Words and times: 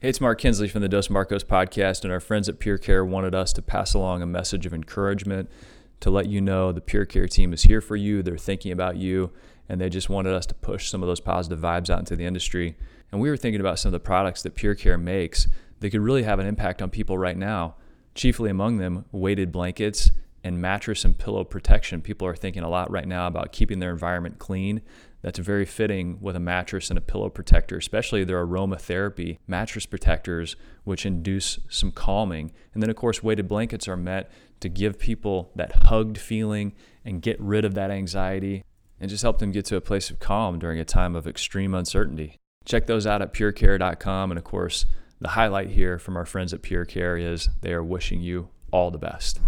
Hey, 0.00 0.10
it's 0.10 0.20
Mark 0.20 0.40
Kinsley 0.40 0.68
from 0.68 0.82
the 0.82 0.88
Dos 0.88 1.10
Marcos 1.10 1.42
podcast, 1.42 2.04
and 2.04 2.12
our 2.12 2.20
friends 2.20 2.48
at 2.48 2.60
Pure 2.60 2.78
Care 2.78 3.04
wanted 3.04 3.34
us 3.34 3.52
to 3.54 3.60
pass 3.60 3.94
along 3.94 4.22
a 4.22 4.26
message 4.26 4.64
of 4.64 4.72
encouragement 4.72 5.50
to 5.98 6.08
let 6.08 6.28
you 6.28 6.40
know 6.40 6.70
the 6.70 6.80
Pure 6.80 7.06
Care 7.06 7.26
team 7.26 7.52
is 7.52 7.64
here 7.64 7.80
for 7.80 7.96
you. 7.96 8.22
They're 8.22 8.38
thinking 8.38 8.70
about 8.70 8.96
you, 8.96 9.32
and 9.68 9.80
they 9.80 9.88
just 9.88 10.08
wanted 10.08 10.34
us 10.34 10.46
to 10.46 10.54
push 10.54 10.88
some 10.88 11.02
of 11.02 11.08
those 11.08 11.18
positive 11.18 11.58
vibes 11.58 11.90
out 11.90 11.98
into 11.98 12.14
the 12.14 12.26
industry. 12.26 12.76
And 13.10 13.20
we 13.20 13.28
were 13.28 13.36
thinking 13.36 13.60
about 13.60 13.80
some 13.80 13.88
of 13.88 13.92
the 13.92 13.98
products 13.98 14.40
that 14.44 14.54
Pure 14.54 14.76
Care 14.76 14.98
makes 14.98 15.48
that 15.80 15.90
could 15.90 16.00
really 16.00 16.22
have 16.22 16.38
an 16.38 16.46
impact 16.46 16.80
on 16.80 16.90
people 16.90 17.18
right 17.18 17.36
now, 17.36 17.74
chiefly 18.14 18.50
among 18.50 18.78
them 18.78 19.04
weighted 19.10 19.50
blankets 19.50 20.12
and 20.44 20.62
mattress 20.62 21.04
and 21.04 21.18
pillow 21.18 21.42
protection. 21.42 22.02
People 22.02 22.28
are 22.28 22.36
thinking 22.36 22.62
a 22.62 22.70
lot 22.70 22.88
right 22.88 23.08
now 23.08 23.26
about 23.26 23.50
keeping 23.50 23.80
their 23.80 23.90
environment 23.90 24.38
clean 24.38 24.80
that's 25.22 25.38
very 25.38 25.64
fitting 25.64 26.18
with 26.20 26.36
a 26.36 26.40
mattress 26.40 26.90
and 26.90 26.98
a 26.98 27.02
pillow 27.02 27.28
protector, 27.28 27.76
especially 27.76 28.24
their 28.24 28.44
aromatherapy 28.46 29.38
mattress 29.46 29.86
protectors, 29.86 30.56
which 30.84 31.04
induce 31.04 31.58
some 31.68 31.90
calming. 31.90 32.52
And 32.72 32.82
then, 32.82 32.90
of 32.90 32.96
course, 32.96 33.22
weighted 33.22 33.48
blankets 33.48 33.88
are 33.88 33.96
meant 33.96 34.26
to 34.60 34.68
give 34.68 34.98
people 34.98 35.50
that 35.56 35.84
hugged 35.84 36.18
feeling 36.18 36.74
and 37.04 37.22
get 37.22 37.40
rid 37.40 37.64
of 37.64 37.74
that 37.74 37.90
anxiety 37.90 38.64
and 39.00 39.10
just 39.10 39.22
help 39.22 39.38
them 39.38 39.52
get 39.52 39.64
to 39.66 39.76
a 39.76 39.80
place 39.80 40.10
of 40.10 40.18
calm 40.18 40.58
during 40.58 40.78
a 40.78 40.84
time 40.84 41.14
of 41.14 41.26
extreme 41.26 41.74
uncertainty. 41.74 42.36
Check 42.64 42.86
those 42.86 43.06
out 43.06 43.22
at 43.22 43.32
purecare.com. 43.32 44.30
And 44.30 44.38
of 44.38 44.44
course, 44.44 44.86
the 45.20 45.28
highlight 45.28 45.70
here 45.70 45.98
from 45.98 46.16
our 46.16 46.26
friends 46.26 46.52
at 46.52 46.62
Pure 46.62 46.86
Care 46.86 47.16
is 47.16 47.48
they 47.62 47.72
are 47.72 47.82
wishing 47.82 48.20
you 48.20 48.50
all 48.70 48.90
the 48.90 48.98
best. 48.98 49.40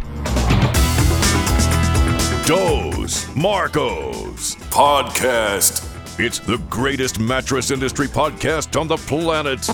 Dos 2.51 3.33
Marcos 3.37 4.57
Podcast. 4.73 5.87
It's 6.19 6.41
the 6.41 6.59
greatest 6.69 7.21
mattress 7.21 7.71
industry 7.71 8.09
podcast 8.09 8.77
on 8.77 8.89
the 8.89 8.97
planet. 8.97 9.69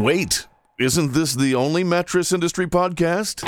Wait, 0.00 0.46
isn't 0.78 1.12
this 1.12 1.34
the 1.34 1.54
only 1.54 1.84
mattress 1.84 2.32
industry 2.32 2.66
podcast? 2.66 3.46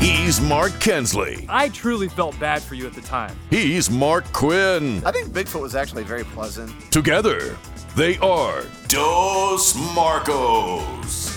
He's 0.00 0.40
Mark 0.40 0.72
Kinsley. 0.80 1.46
I 1.48 1.68
truly 1.68 2.08
felt 2.08 2.36
bad 2.40 2.62
for 2.62 2.74
you 2.74 2.88
at 2.88 2.94
the 2.94 3.02
time. 3.02 3.38
He's 3.48 3.88
Mark 3.88 4.24
Quinn. 4.32 5.00
I 5.06 5.12
think 5.12 5.28
Bigfoot 5.28 5.62
was 5.62 5.76
actually 5.76 6.02
very 6.02 6.24
pleasant. 6.24 6.72
Together, 6.90 7.56
they 7.94 8.18
are 8.18 8.64
Dos 8.88 9.76
Marcos. 9.94 11.27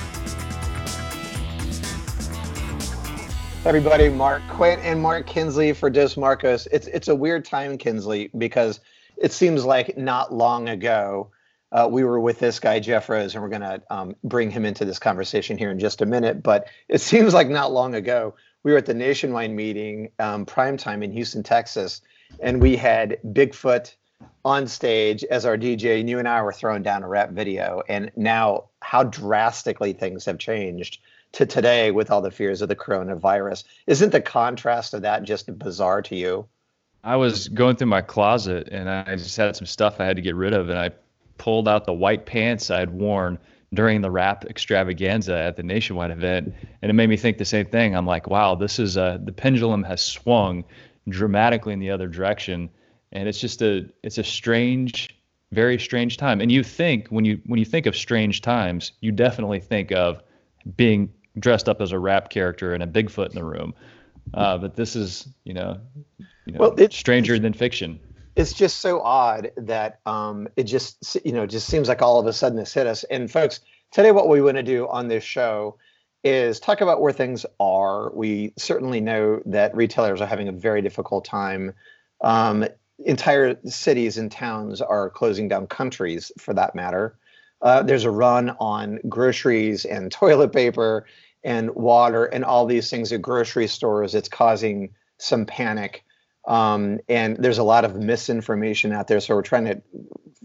Everybody, 3.63 4.09
Mark 4.09 4.41
Quinn 4.49 4.79
and 4.79 4.99
Mark 4.99 5.27
Kinsley 5.27 5.71
for 5.73 5.91
Dos 5.91 6.17
Marcos. 6.17 6.67
It's 6.71 6.87
it's 6.87 7.09
a 7.09 7.15
weird 7.15 7.45
time, 7.45 7.77
Kinsley, 7.77 8.31
because 8.35 8.79
it 9.17 9.31
seems 9.31 9.63
like 9.63 9.95
not 9.95 10.33
long 10.33 10.67
ago 10.67 11.29
uh, 11.71 11.87
we 11.89 12.03
were 12.03 12.19
with 12.19 12.39
this 12.39 12.59
guy 12.59 12.79
Jeff 12.79 13.07
Rose, 13.07 13.35
and 13.35 13.43
we're 13.43 13.49
going 13.49 13.61
to 13.61 13.79
um, 13.91 14.15
bring 14.23 14.49
him 14.49 14.65
into 14.65 14.83
this 14.83 14.97
conversation 14.97 15.59
here 15.59 15.69
in 15.69 15.77
just 15.77 16.01
a 16.01 16.07
minute. 16.07 16.41
But 16.41 16.69
it 16.89 17.01
seems 17.01 17.35
like 17.35 17.49
not 17.49 17.71
long 17.71 17.93
ago 17.93 18.33
we 18.63 18.71
were 18.71 18.79
at 18.79 18.87
the 18.87 18.95
nationwide 18.95 19.51
meeting, 19.51 20.09
um, 20.17 20.43
prime 20.47 20.75
time 20.75 21.03
in 21.03 21.11
Houston, 21.11 21.43
Texas, 21.43 22.01
and 22.39 22.63
we 22.63 22.75
had 22.75 23.19
Bigfoot 23.23 23.93
on 24.43 24.65
stage 24.65 25.23
as 25.25 25.45
our 25.45 25.55
DJ, 25.55 25.99
and 25.99 26.09
you 26.09 26.17
and 26.17 26.27
I 26.27 26.41
were 26.41 26.51
throwing 26.51 26.81
down 26.81 27.03
a 27.03 27.07
rap 27.07 27.29
video. 27.29 27.83
And 27.87 28.11
now, 28.15 28.69
how 28.81 29.03
drastically 29.03 29.93
things 29.93 30.25
have 30.25 30.39
changed 30.39 30.97
to 31.33 31.45
today 31.45 31.91
with 31.91 32.11
all 32.11 32.21
the 32.21 32.31
fears 32.31 32.61
of 32.61 32.69
the 32.69 32.75
coronavirus. 32.75 33.63
Isn't 33.87 34.11
the 34.11 34.21
contrast 34.21 34.93
of 34.93 35.01
that 35.03 35.23
just 35.23 35.57
bizarre 35.57 36.01
to 36.03 36.15
you? 36.15 36.47
I 37.03 37.15
was 37.15 37.47
going 37.47 37.77
through 37.77 37.87
my 37.87 38.01
closet 38.01 38.69
and 38.71 38.89
I 38.89 39.15
just 39.15 39.37
had 39.37 39.55
some 39.55 39.65
stuff 39.65 39.99
I 39.99 40.05
had 40.05 40.17
to 40.17 40.21
get 40.21 40.35
rid 40.35 40.53
of, 40.53 40.69
and 40.69 40.77
I 40.77 40.91
pulled 41.37 41.67
out 41.67 41.85
the 41.85 41.93
white 41.93 42.25
pants 42.25 42.69
I 42.69 42.79
had 42.79 42.91
worn 42.91 43.39
during 43.73 44.01
the 44.01 44.11
rap 44.11 44.45
extravaganza 44.45 45.35
at 45.35 45.55
the 45.55 45.63
nationwide 45.63 46.11
event, 46.11 46.53
and 46.81 46.89
it 46.89 46.93
made 46.93 47.07
me 47.07 47.17
think 47.17 47.37
the 47.37 47.45
same 47.45 47.65
thing. 47.65 47.95
I'm 47.95 48.05
like, 48.05 48.27
wow, 48.27 48.53
this 48.53 48.79
is 48.79 48.97
a 48.97 49.19
the 49.23 49.31
pendulum 49.31 49.83
has 49.83 50.01
swung 50.03 50.63
dramatically 51.09 51.73
in 51.73 51.79
the 51.79 51.89
other 51.89 52.07
direction, 52.07 52.69
and 53.11 53.27
it's 53.27 53.39
just 53.39 53.61
a 53.61 53.89
it's 54.03 54.17
a 54.17 54.23
strange, 54.23 55.17
very 55.51 55.79
strange 55.79 56.17
time. 56.17 56.41
And 56.41 56.51
you 56.51 56.63
think 56.63 57.07
when 57.07 57.25
you 57.25 57.41
when 57.45 57.57
you 57.59 57.65
think 57.65 57.85
of 57.85 57.95
strange 57.95 58.41
times, 58.41 58.91
you 58.99 59.11
definitely 59.11 59.61
think 59.61 59.91
of 59.91 60.21
being 60.75 61.11
dressed 61.39 61.69
up 61.69 61.81
as 61.81 61.91
a 61.91 61.99
rap 61.99 62.29
character 62.29 62.73
and 62.73 62.83
a 62.83 62.87
Bigfoot 62.87 63.29
in 63.29 63.35
the 63.35 63.43
room. 63.43 63.73
Uh, 64.33 64.57
but 64.57 64.75
this 64.75 64.95
is, 64.95 65.27
you 65.43 65.53
know, 65.53 65.79
you 66.45 66.53
know 66.53 66.59
well, 66.59 66.75
it, 66.77 66.93
stranger 66.93 67.39
than 67.39 67.53
fiction. 67.53 67.99
It's 68.35 68.53
just 68.53 68.79
so 68.79 69.01
odd 69.01 69.51
that 69.57 69.99
um, 70.05 70.47
it 70.55 70.63
just, 70.63 71.17
you 71.25 71.31
know, 71.31 71.45
just 71.45 71.67
seems 71.67 71.87
like 71.87 72.01
all 72.01 72.19
of 72.19 72.27
a 72.27 72.33
sudden 72.33 72.57
this 72.57 72.73
hit 72.73 72.87
us. 72.87 73.03
And 73.05 73.29
folks, 73.29 73.59
today 73.91 74.11
what 74.11 74.29
we 74.29 74.41
want 74.41 74.57
to 74.57 74.63
do 74.63 74.87
on 74.87 75.07
this 75.07 75.23
show 75.23 75.77
is 76.23 76.59
talk 76.59 76.81
about 76.81 77.01
where 77.01 77.11
things 77.11 77.45
are. 77.59 78.11
We 78.13 78.53
certainly 78.57 79.01
know 79.01 79.41
that 79.45 79.75
retailers 79.75 80.21
are 80.21 80.27
having 80.27 80.47
a 80.47 80.53
very 80.53 80.81
difficult 80.81 81.25
time. 81.25 81.73
Um, 82.21 82.65
entire 82.99 83.57
cities 83.65 84.17
and 84.17 84.31
towns 84.31 84.81
are 84.81 85.09
closing 85.09 85.47
down 85.47 85.67
countries, 85.67 86.31
for 86.37 86.53
that 86.53 86.75
matter. 86.75 87.17
Uh, 87.61 87.83
there's 87.83 88.05
a 88.05 88.11
run 88.11 88.49
on 88.59 88.99
groceries 89.07 89.85
and 89.85 90.11
toilet 90.11 90.51
paper 90.51 91.05
and 91.43 91.73
water 91.75 92.25
and 92.25 92.45
all 92.45 92.65
these 92.65 92.89
things 92.89 93.11
at 93.11 93.21
grocery 93.21 93.67
stores. 93.67 94.15
It's 94.15 94.29
causing 94.29 94.93
some 95.17 95.45
panic. 95.45 96.03
Um, 96.47 96.99
and 97.07 97.37
there's 97.37 97.59
a 97.59 97.63
lot 97.63 97.85
of 97.85 97.95
misinformation 97.95 98.91
out 98.91 99.07
there. 99.07 99.19
So 99.19 99.35
we're 99.35 99.41
trying 99.43 99.65
to 99.65 99.81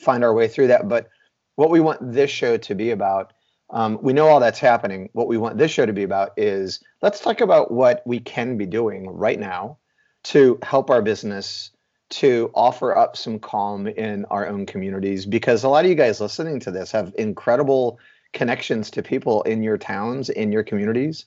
find 0.01 0.25
our 0.25 0.35
way 0.35 0.49
through 0.49 0.69
that. 0.69 0.89
But 0.89 1.09
what 1.57 1.71
we 1.71 1.81
want 1.81 2.13
this 2.13 2.31
show 2.31 2.59
to 2.59 2.75
be 2.75 2.91
about, 2.91 3.33
um, 3.71 3.99
we 4.03 4.13
know 4.13 4.29
all 4.29 4.41
that's 4.41 4.59
happening. 4.59 5.09
What 5.13 5.27
we 5.27 5.39
want 5.39 5.59
this 5.59 5.71
show 5.71 5.87
to 5.87 5.93
be 5.93 6.03
about 6.03 6.33
is 6.37 6.81
let's 7.03 7.21
talk 7.21 7.41
about 7.41 7.71
what 7.71 8.03
we 8.07 8.21
can 8.21 8.57
be 8.59 8.67
doing 8.67 9.09
right 9.09 9.41
now 9.41 9.79
to 10.25 10.59
help 10.63 10.91
our 10.91 11.03
business 11.03 11.71
to 12.09 12.51
offer 12.55 12.97
up 12.97 13.17
some 13.17 13.39
calm 13.39 13.87
in 13.87 14.25
our 14.27 14.47
own 14.47 14.67
communities 14.67 15.27
because 15.27 15.65
a 15.65 15.69
lot 15.69 15.85
of 15.85 15.91
you 15.91 15.97
guys 15.97 16.21
listening 16.21 16.61
to 16.61 16.71
this 16.71 16.93
have 16.93 17.13
incredible 17.19 17.99
connections 18.33 18.91
to 18.93 19.03
people 19.03 19.43
in 19.43 19.63
your 19.63 19.79
towns, 19.79 20.29
in 20.29 20.53
your 20.53 20.63
communities, 20.63 21.25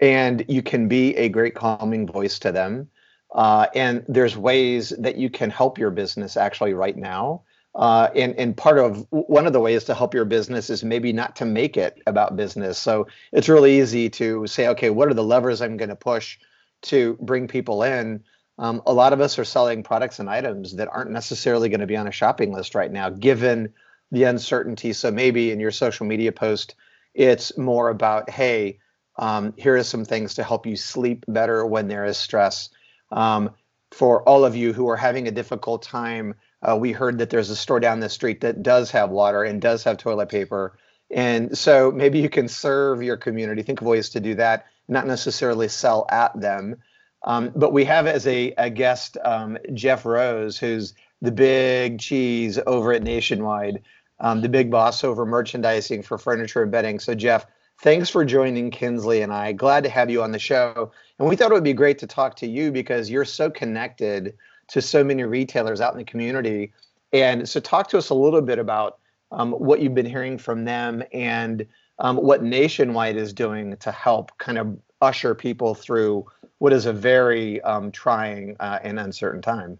and 0.00 0.44
you 0.48 0.62
can 0.62 0.88
be 0.88 1.16
a 1.16 1.28
great 1.28 1.54
calming 1.54 2.06
voice 2.06 2.38
to 2.40 2.52
them. 2.52 2.88
Uh, 3.34 3.66
and 3.74 4.04
there's 4.08 4.36
ways 4.36 4.90
that 4.98 5.16
you 5.16 5.30
can 5.30 5.50
help 5.50 5.78
your 5.78 5.90
business 5.90 6.36
actually 6.36 6.74
right 6.74 6.96
now. 6.96 7.42
Uh, 7.76 8.08
and 8.16 8.34
and 8.34 8.56
part 8.56 8.78
of 8.78 9.06
one 9.10 9.46
of 9.46 9.52
the 9.52 9.60
ways 9.60 9.84
to 9.84 9.94
help 9.94 10.12
your 10.12 10.24
business 10.24 10.70
is 10.70 10.82
maybe 10.82 11.12
not 11.12 11.36
to 11.36 11.44
make 11.44 11.76
it 11.76 12.02
about 12.06 12.34
business. 12.34 12.76
So 12.76 13.06
it's 13.32 13.48
really 13.48 13.80
easy 13.80 14.10
to 14.10 14.44
say, 14.48 14.66
okay, 14.68 14.90
what 14.90 15.08
are 15.08 15.14
the 15.14 15.22
levers 15.22 15.62
I'm 15.62 15.76
going 15.76 15.88
to 15.88 15.96
push 15.96 16.38
to 16.82 17.16
bring 17.20 17.46
people 17.46 17.84
in? 17.84 18.24
Um, 18.60 18.82
a 18.86 18.92
lot 18.92 19.14
of 19.14 19.22
us 19.22 19.38
are 19.38 19.44
selling 19.44 19.82
products 19.82 20.18
and 20.18 20.28
items 20.28 20.76
that 20.76 20.88
aren't 20.88 21.10
necessarily 21.10 21.70
going 21.70 21.80
to 21.80 21.86
be 21.86 21.96
on 21.96 22.06
a 22.06 22.12
shopping 22.12 22.52
list 22.52 22.74
right 22.74 22.92
now, 22.92 23.08
given 23.08 23.72
the 24.12 24.24
uncertainty. 24.24 24.92
So 24.92 25.10
maybe 25.10 25.50
in 25.50 25.60
your 25.60 25.70
social 25.70 26.04
media 26.04 26.30
post, 26.30 26.74
it's 27.14 27.56
more 27.56 27.88
about, 27.88 28.28
hey, 28.28 28.78
um, 29.16 29.54
here 29.56 29.76
are 29.76 29.82
some 29.82 30.04
things 30.04 30.34
to 30.34 30.44
help 30.44 30.66
you 30.66 30.76
sleep 30.76 31.24
better 31.26 31.64
when 31.64 31.88
there 31.88 32.04
is 32.04 32.18
stress. 32.18 32.68
Um, 33.10 33.50
for 33.92 34.22
all 34.28 34.44
of 34.44 34.54
you 34.54 34.74
who 34.74 34.88
are 34.90 34.96
having 34.96 35.26
a 35.26 35.32
difficult 35.32 35.82
time, 35.82 36.34
uh, 36.62 36.76
we 36.76 36.92
heard 36.92 37.18
that 37.18 37.30
there's 37.30 37.50
a 37.50 37.56
store 37.56 37.80
down 37.80 38.00
the 38.00 38.10
street 38.10 38.42
that 38.42 38.62
does 38.62 38.90
have 38.90 39.08
water 39.10 39.42
and 39.42 39.60
does 39.60 39.84
have 39.84 39.96
toilet 39.96 40.28
paper. 40.28 40.76
And 41.10 41.56
so 41.56 41.90
maybe 41.90 42.20
you 42.20 42.28
can 42.28 42.46
serve 42.46 43.02
your 43.02 43.16
community, 43.16 43.62
think 43.62 43.80
of 43.80 43.86
ways 43.86 44.10
to 44.10 44.20
do 44.20 44.34
that, 44.34 44.66
not 44.86 45.06
necessarily 45.06 45.68
sell 45.68 46.06
at 46.10 46.38
them. 46.38 46.76
Um, 47.24 47.52
but 47.54 47.72
we 47.72 47.84
have 47.84 48.06
as 48.06 48.26
a, 48.26 48.52
a 48.56 48.70
guest 48.70 49.18
um, 49.24 49.58
Jeff 49.74 50.06
Rose, 50.06 50.58
who's 50.58 50.94
the 51.20 51.32
big 51.32 51.98
cheese 51.98 52.58
over 52.66 52.92
at 52.92 53.02
Nationwide, 53.02 53.82
um, 54.20 54.40
the 54.40 54.48
big 54.48 54.70
boss 54.70 55.04
over 55.04 55.26
merchandising 55.26 56.02
for 56.02 56.18
furniture 56.18 56.62
and 56.62 56.72
bedding. 56.72 56.98
So, 56.98 57.14
Jeff, 57.14 57.46
thanks 57.82 58.08
for 58.08 58.24
joining 58.24 58.70
Kinsley 58.70 59.22
and 59.22 59.32
I. 59.32 59.52
Glad 59.52 59.84
to 59.84 59.90
have 59.90 60.10
you 60.10 60.22
on 60.22 60.32
the 60.32 60.38
show. 60.38 60.90
And 61.18 61.28
we 61.28 61.36
thought 61.36 61.50
it 61.50 61.54
would 61.54 61.64
be 61.64 61.74
great 61.74 61.98
to 61.98 62.06
talk 62.06 62.36
to 62.36 62.46
you 62.46 62.72
because 62.72 63.10
you're 63.10 63.24
so 63.24 63.50
connected 63.50 64.34
to 64.68 64.80
so 64.80 65.04
many 65.04 65.24
retailers 65.24 65.80
out 65.80 65.92
in 65.92 65.98
the 65.98 66.04
community. 66.04 66.72
And 67.12 67.48
so, 67.48 67.60
talk 67.60 67.88
to 67.90 67.98
us 67.98 68.10
a 68.10 68.14
little 68.14 68.42
bit 68.42 68.58
about 68.58 68.98
um, 69.32 69.52
what 69.52 69.80
you've 69.80 69.94
been 69.94 70.06
hearing 70.06 70.38
from 70.38 70.64
them 70.64 71.02
and 71.12 71.66
um, 71.98 72.16
what 72.16 72.42
Nationwide 72.42 73.16
is 73.16 73.32
doing 73.32 73.76
to 73.76 73.92
help 73.92 74.36
kind 74.38 74.58
of 74.58 74.78
usher 75.00 75.34
people 75.34 75.74
through 75.74 76.26
what 76.58 76.72
is 76.72 76.86
a 76.86 76.92
very 76.92 77.60
um, 77.62 77.90
trying 77.90 78.56
uh, 78.60 78.78
and 78.82 79.00
uncertain 79.00 79.42
time. 79.42 79.78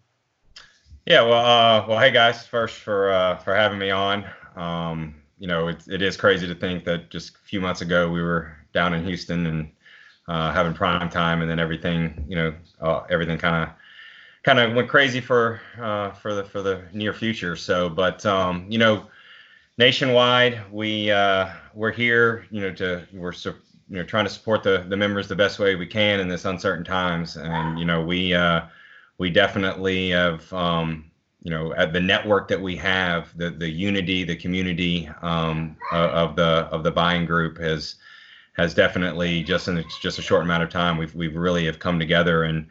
Yeah, 1.07 1.23
well, 1.23 1.45
uh, 1.45 1.87
well, 1.89 1.99
hey 1.99 2.11
guys, 2.11 2.47
first 2.47 2.77
for 2.77 3.13
uh, 3.13 3.37
for 3.37 3.55
having 3.55 3.79
me 3.79 3.91
on. 3.91 4.25
Um, 4.57 5.15
you 5.39 5.47
know, 5.47 5.69
it, 5.69 5.87
it 5.89 6.03
is 6.03 6.17
crazy 6.17 6.47
to 6.47 6.55
think 6.55 6.85
that 6.85 7.11
just 7.11 7.35
a 7.35 7.39
few 7.39 7.61
months 7.61 7.81
ago 7.81 8.11
we 8.11 8.21
were 8.21 8.57
down 8.75 8.93
in 8.95 9.05
Houston 9.05 9.47
and 9.47 9.71
uh, 10.29 10.53
having 10.53 10.75
prime 10.75 11.09
time, 11.09 11.41
and 11.41 11.51
then 11.51 11.59
everything, 11.59 12.25
you 12.29 12.37
know, 12.37 12.55
uh, 12.81 13.03
everything 13.11 13.39
kind 13.39 13.65
of 13.65 13.75
kind 14.43 14.59
of 14.59 14.75
went 14.75 14.89
crazy 14.89 15.21
for 15.21 15.61
uh, 15.81 16.13
for 16.13 16.35
the 16.35 16.45
for 16.45 16.63
the 16.63 16.83
near 16.93 17.13
future. 17.13 17.57
So, 17.57 17.89
but 17.89 18.25
um, 18.25 18.67
you 18.69 18.79
know, 18.79 19.07
nationwide, 19.79 20.61
we 20.71 21.09
we're 21.75 21.93
here, 21.93 22.47
you 22.51 22.61
know, 22.61 22.73
to 22.75 23.07
we're 23.13 23.33
you 23.91 23.97
know 23.97 24.05
trying 24.05 24.25
to 24.25 24.31
support 24.31 24.63
the 24.63 24.87
the 24.89 24.97
members 24.97 25.29
the 25.29 25.37
best 25.37 25.59
way 25.59 25.75
we 25.75 25.87
can 25.87 26.21
in 26.21 26.29
this 26.29 26.45
uncertain 26.45 26.85
times, 26.85 27.37
and 27.37 27.79
you 27.79 27.85
know 27.85 28.01
we 28.01 28.33
uh, 28.33 28.63
we 29.19 29.31
definitely 29.31 30.11
have 30.11 30.51
um, 30.53 31.11
you 31.43 31.51
know 31.51 31.75
at 31.75 31.93
the 31.93 32.01
network 32.01 32.47
that 32.49 32.61
we 32.61 32.77
have, 32.77 33.37
the 33.37 33.51
the 33.51 33.69
unity, 33.69 34.23
the 34.23 34.37
community 34.37 35.11
um, 35.23 35.77
of 35.93 36.37
the 36.37 36.69
of 36.71 36.85
the 36.85 36.91
buying 36.91 37.27
group 37.27 37.59
has 37.59 37.97
has 38.57 38.75
definitely 38.75 39.43
just 39.43 39.67
in 39.69 39.85
just 40.01 40.19
a 40.19 40.23
short 40.23 40.43
amount 40.43 40.63
of 40.63 40.71
time 40.71 40.97
we've 40.97 41.15
we've 41.15 41.37
really 41.37 41.67
have 41.67 41.79
come 41.79 41.99
together 41.99 42.45
and 42.45 42.69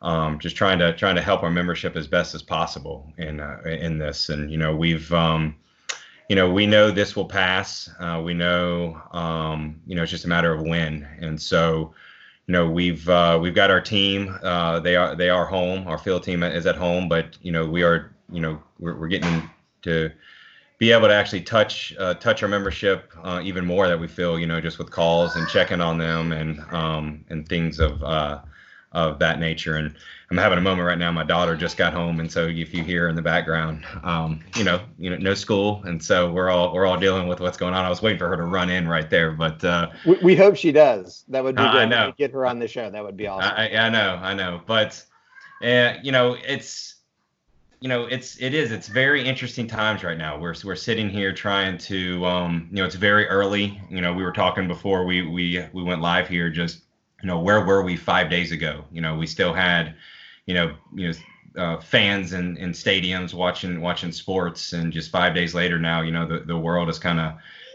um, 0.00 0.38
just 0.38 0.56
trying 0.56 0.78
to 0.78 0.94
trying 0.94 1.16
to 1.16 1.22
help 1.22 1.42
our 1.42 1.50
membership 1.50 1.96
as 1.96 2.06
best 2.06 2.34
as 2.34 2.42
possible 2.42 3.12
in 3.18 3.40
uh, 3.40 3.60
in 3.64 3.98
this. 3.98 4.30
And 4.30 4.50
you 4.50 4.56
know 4.56 4.74
we've 4.74 5.12
um, 5.12 5.56
you 6.28 6.36
know 6.36 6.50
we 6.50 6.66
know 6.66 6.90
this 6.90 7.14
will 7.16 7.26
pass. 7.26 7.90
Uh, 7.98 8.20
we 8.24 8.34
know 8.34 9.00
um, 9.12 9.80
you 9.86 9.94
know 9.94 10.02
it's 10.02 10.10
just 10.10 10.24
a 10.24 10.28
matter 10.28 10.52
of 10.52 10.62
when. 10.62 11.06
And 11.20 11.40
so 11.40 11.94
you 12.46 12.52
know 12.52 12.68
we've 12.68 13.08
uh, 13.08 13.38
we've 13.40 13.54
got 13.54 13.70
our 13.70 13.80
team. 13.80 14.36
Uh, 14.42 14.80
they 14.80 14.96
are 14.96 15.14
they 15.14 15.30
are 15.30 15.44
home. 15.44 15.86
Our 15.86 15.98
field 15.98 16.22
team 16.22 16.42
is 16.42 16.66
at 16.66 16.76
home 16.76 17.08
but 17.08 17.36
you 17.42 17.52
know 17.52 17.66
we 17.66 17.82
are 17.82 18.14
you 18.30 18.40
know 18.40 18.62
we're, 18.78 18.96
we're 18.96 19.08
getting 19.08 19.48
to 19.82 20.10
be 20.78 20.92
able 20.92 21.08
to 21.08 21.14
actually 21.14 21.40
touch 21.42 21.94
uh, 21.98 22.14
touch 22.14 22.42
our 22.42 22.48
membership 22.48 23.12
uh, 23.22 23.40
even 23.42 23.64
more 23.64 23.88
that 23.88 23.98
we 23.98 24.08
feel 24.08 24.38
you 24.38 24.46
know 24.46 24.60
just 24.60 24.78
with 24.78 24.90
calls 24.90 25.36
and 25.36 25.48
checking 25.48 25.80
on 25.80 25.98
them 25.98 26.32
and 26.32 26.60
um, 26.72 27.24
and 27.30 27.48
things 27.48 27.78
of 27.78 28.02
uh, 28.02 28.40
of 28.94 29.18
that 29.18 29.38
nature 29.38 29.76
and 29.76 29.94
I'm 30.30 30.38
having 30.38 30.58
a 30.58 30.62
moment 30.62 30.86
right 30.86 30.98
now 30.98 31.10
my 31.12 31.24
daughter 31.24 31.56
just 31.56 31.76
got 31.76 31.92
home 31.92 32.20
and 32.20 32.30
so 32.30 32.46
if 32.46 32.72
you 32.74 32.82
hear 32.82 33.08
in 33.08 33.16
the 33.16 33.22
background 33.22 33.84
um, 34.02 34.42
you 34.56 34.64
know 34.64 34.80
you 34.98 35.10
know 35.10 35.16
no 35.16 35.34
school 35.34 35.82
and 35.84 36.02
so 36.02 36.30
we're 36.30 36.50
all 36.50 36.72
we're 36.72 36.86
all 36.86 36.98
dealing 36.98 37.28
with 37.28 37.40
what's 37.40 37.56
going 37.56 37.74
on 37.74 37.84
I 37.84 37.88
was 37.88 38.02
waiting 38.02 38.18
for 38.18 38.28
her 38.28 38.36
to 38.36 38.44
run 38.44 38.70
in 38.70 38.88
right 38.88 39.08
there 39.10 39.32
but 39.32 39.62
uh, 39.64 39.90
we, 40.06 40.18
we, 40.22 40.36
hope 40.36 40.56
she 40.56 40.72
does 40.72 41.24
that 41.28 41.42
would 41.42 41.56
be 41.56 41.62
good 41.62 41.74
I 41.74 41.84
know. 41.84 42.12
get 42.16 42.32
her 42.32 42.46
on 42.46 42.58
the 42.58 42.68
show 42.68 42.90
that 42.90 43.04
would 43.04 43.16
be 43.16 43.26
awesome 43.26 43.52
I, 43.56 43.76
I 43.76 43.88
know 43.90 44.18
I 44.22 44.34
know 44.34 44.60
but 44.66 45.04
uh, 45.62 45.94
you 46.02 46.12
know 46.12 46.36
it's 46.46 46.94
you 47.84 47.88
know, 47.88 48.06
it's 48.06 48.40
it 48.40 48.54
is 48.54 48.72
it's 48.72 48.88
very 48.88 49.22
interesting 49.22 49.66
times 49.66 50.02
right 50.02 50.16
now. 50.16 50.38
We're 50.38 50.54
we're 50.64 50.74
sitting 50.74 51.10
here 51.10 51.34
trying 51.34 51.76
to, 51.76 52.24
um, 52.24 52.66
you 52.70 52.76
know, 52.76 52.86
it's 52.86 52.94
very 52.94 53.26
early. 53.26 53.78
You 53.90 54.00
know, 54.00 54.14
we 54.14 54.22
were 54.22 54.32
talking 54.32 54.66
before 54.66 55.04
we 55.04 55.20
we 55.20 55.62
we 55.74 55.82
went 55.82 56.00
live 56.00 56.26
here. 56.26 56.48
Just 56.48 56.83
you 57.24 57.28
know, 57.30 57.40
where 57.40 57.64
were 57.64 57.82
we 57.82 57.96
five 57.96 58.28
days 58.28 58.52
ago? 58.52 58.84
You 58.92 59.00
know, 59.00 59.16
we 59.16 59.26
still 59.26 59.54
had, 59.54 59.94
you 60.44 60.52
know, 60.52 60.74
you 60.94 61.08
know, 61.08 61.14
uh, 61.62 61.80
fans 61.80 62.34
in 62.34 62.58
in 62.58 62.72
stadiums 62.72 63.32
watching 63.32 63.80
watching 63.80 64.12
sports, 64.12 64.74
and 64.74 64.92
just 64.92 65.10
five 65.10 65.34
days 65.34 65.54
later 65.54 65.78
now, 65.78 66.02
you 66.02 66.12
know, 66.12 66.26
the 66.28 66.40
the 66.40 66.58
world 66.58 66.88
has 66.88 66.98
kind 66.98 67.18
of 67.18 67.32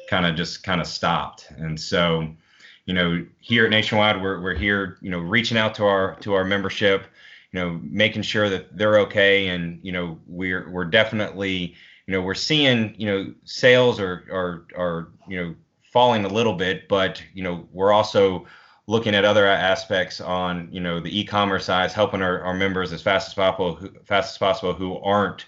kind 0.07 0.27
of 0.27 0.35
just 0.35 0.61
kind 0.63 0.79
of 0.79 0.87
stopped, 0.87 1.49
and 1.57 1.79
so. 1.79 2.29
You 2.85 2.95
know, 2.95 3.23
here 3.39 3.65
at 3.65 3.69
Nationwide, 3.69 4.19
we're, 4.19 4.41
we're 4.41 4.55
here, 4.55 4.97
you 4.99 5.11
know, 5.11 5.19
reaching 5.19 5.59
out 5.59 5.75
to 5.75 5.85
our 5.85 6.15
to 6.21 6.33
our 6.33 6.43
membership, 6.43 7.05
you 7.51 7.59
know, 7.59 7.79
making 7.83 8.23
sure 8.23 8.49
that 8.49 8.75
they're 8.75 8.97
okay. 9.01 9.49
And, 9.49 9.79
you 9.83 9.91
know, 9.91 10.17
we're, 10.25 10.67
we're 10.71 10.85
definitely, 10.85 11.75
you 12.07 12.13
know, 12.13 12.21
we're 12.23 12.33
seeing, 12.33 12.95
you 12.97 13.05
know, 13.05 13.33
sales 13.43 13.99
are, 13.99 14.25
are, 14.31 14.65
are, 14.75 15.09
you 15.27 15.37
know, 15.37 15.55
falling 15.83 16.25
a 16.25 16.29
little 16.29 16.55
bit, 16.55 16.87
but, 16.87 17.21
you 17.35 17.43
know, 17.43 17.67
we're 17.73 17.93
also 17.93 18.47
looking 18.89 19.13
at 19.13 19.23
other 19.23 19.45
aspects 19.45 20.19
on, 20.19 20.67
you 20.71 20.79
know, 20.79 20.99
the 20.99 21.19
e-commerce 21.19 21.65
side, 21.65 21.91
helping 21.91 22.23
our, 22.23 22.41
our 22.41 22.55
members 22.55 22.91
as 22.91 23.03
fast 23.03 23.27
as 23.27 23.35
possible, 23.35 23.75
who, 23.75 23.87
fast 24.03 24.33
as 24.33 24.37
possible 24.39 24.73
who 24.73 24.97
aren't, 24.97 25.45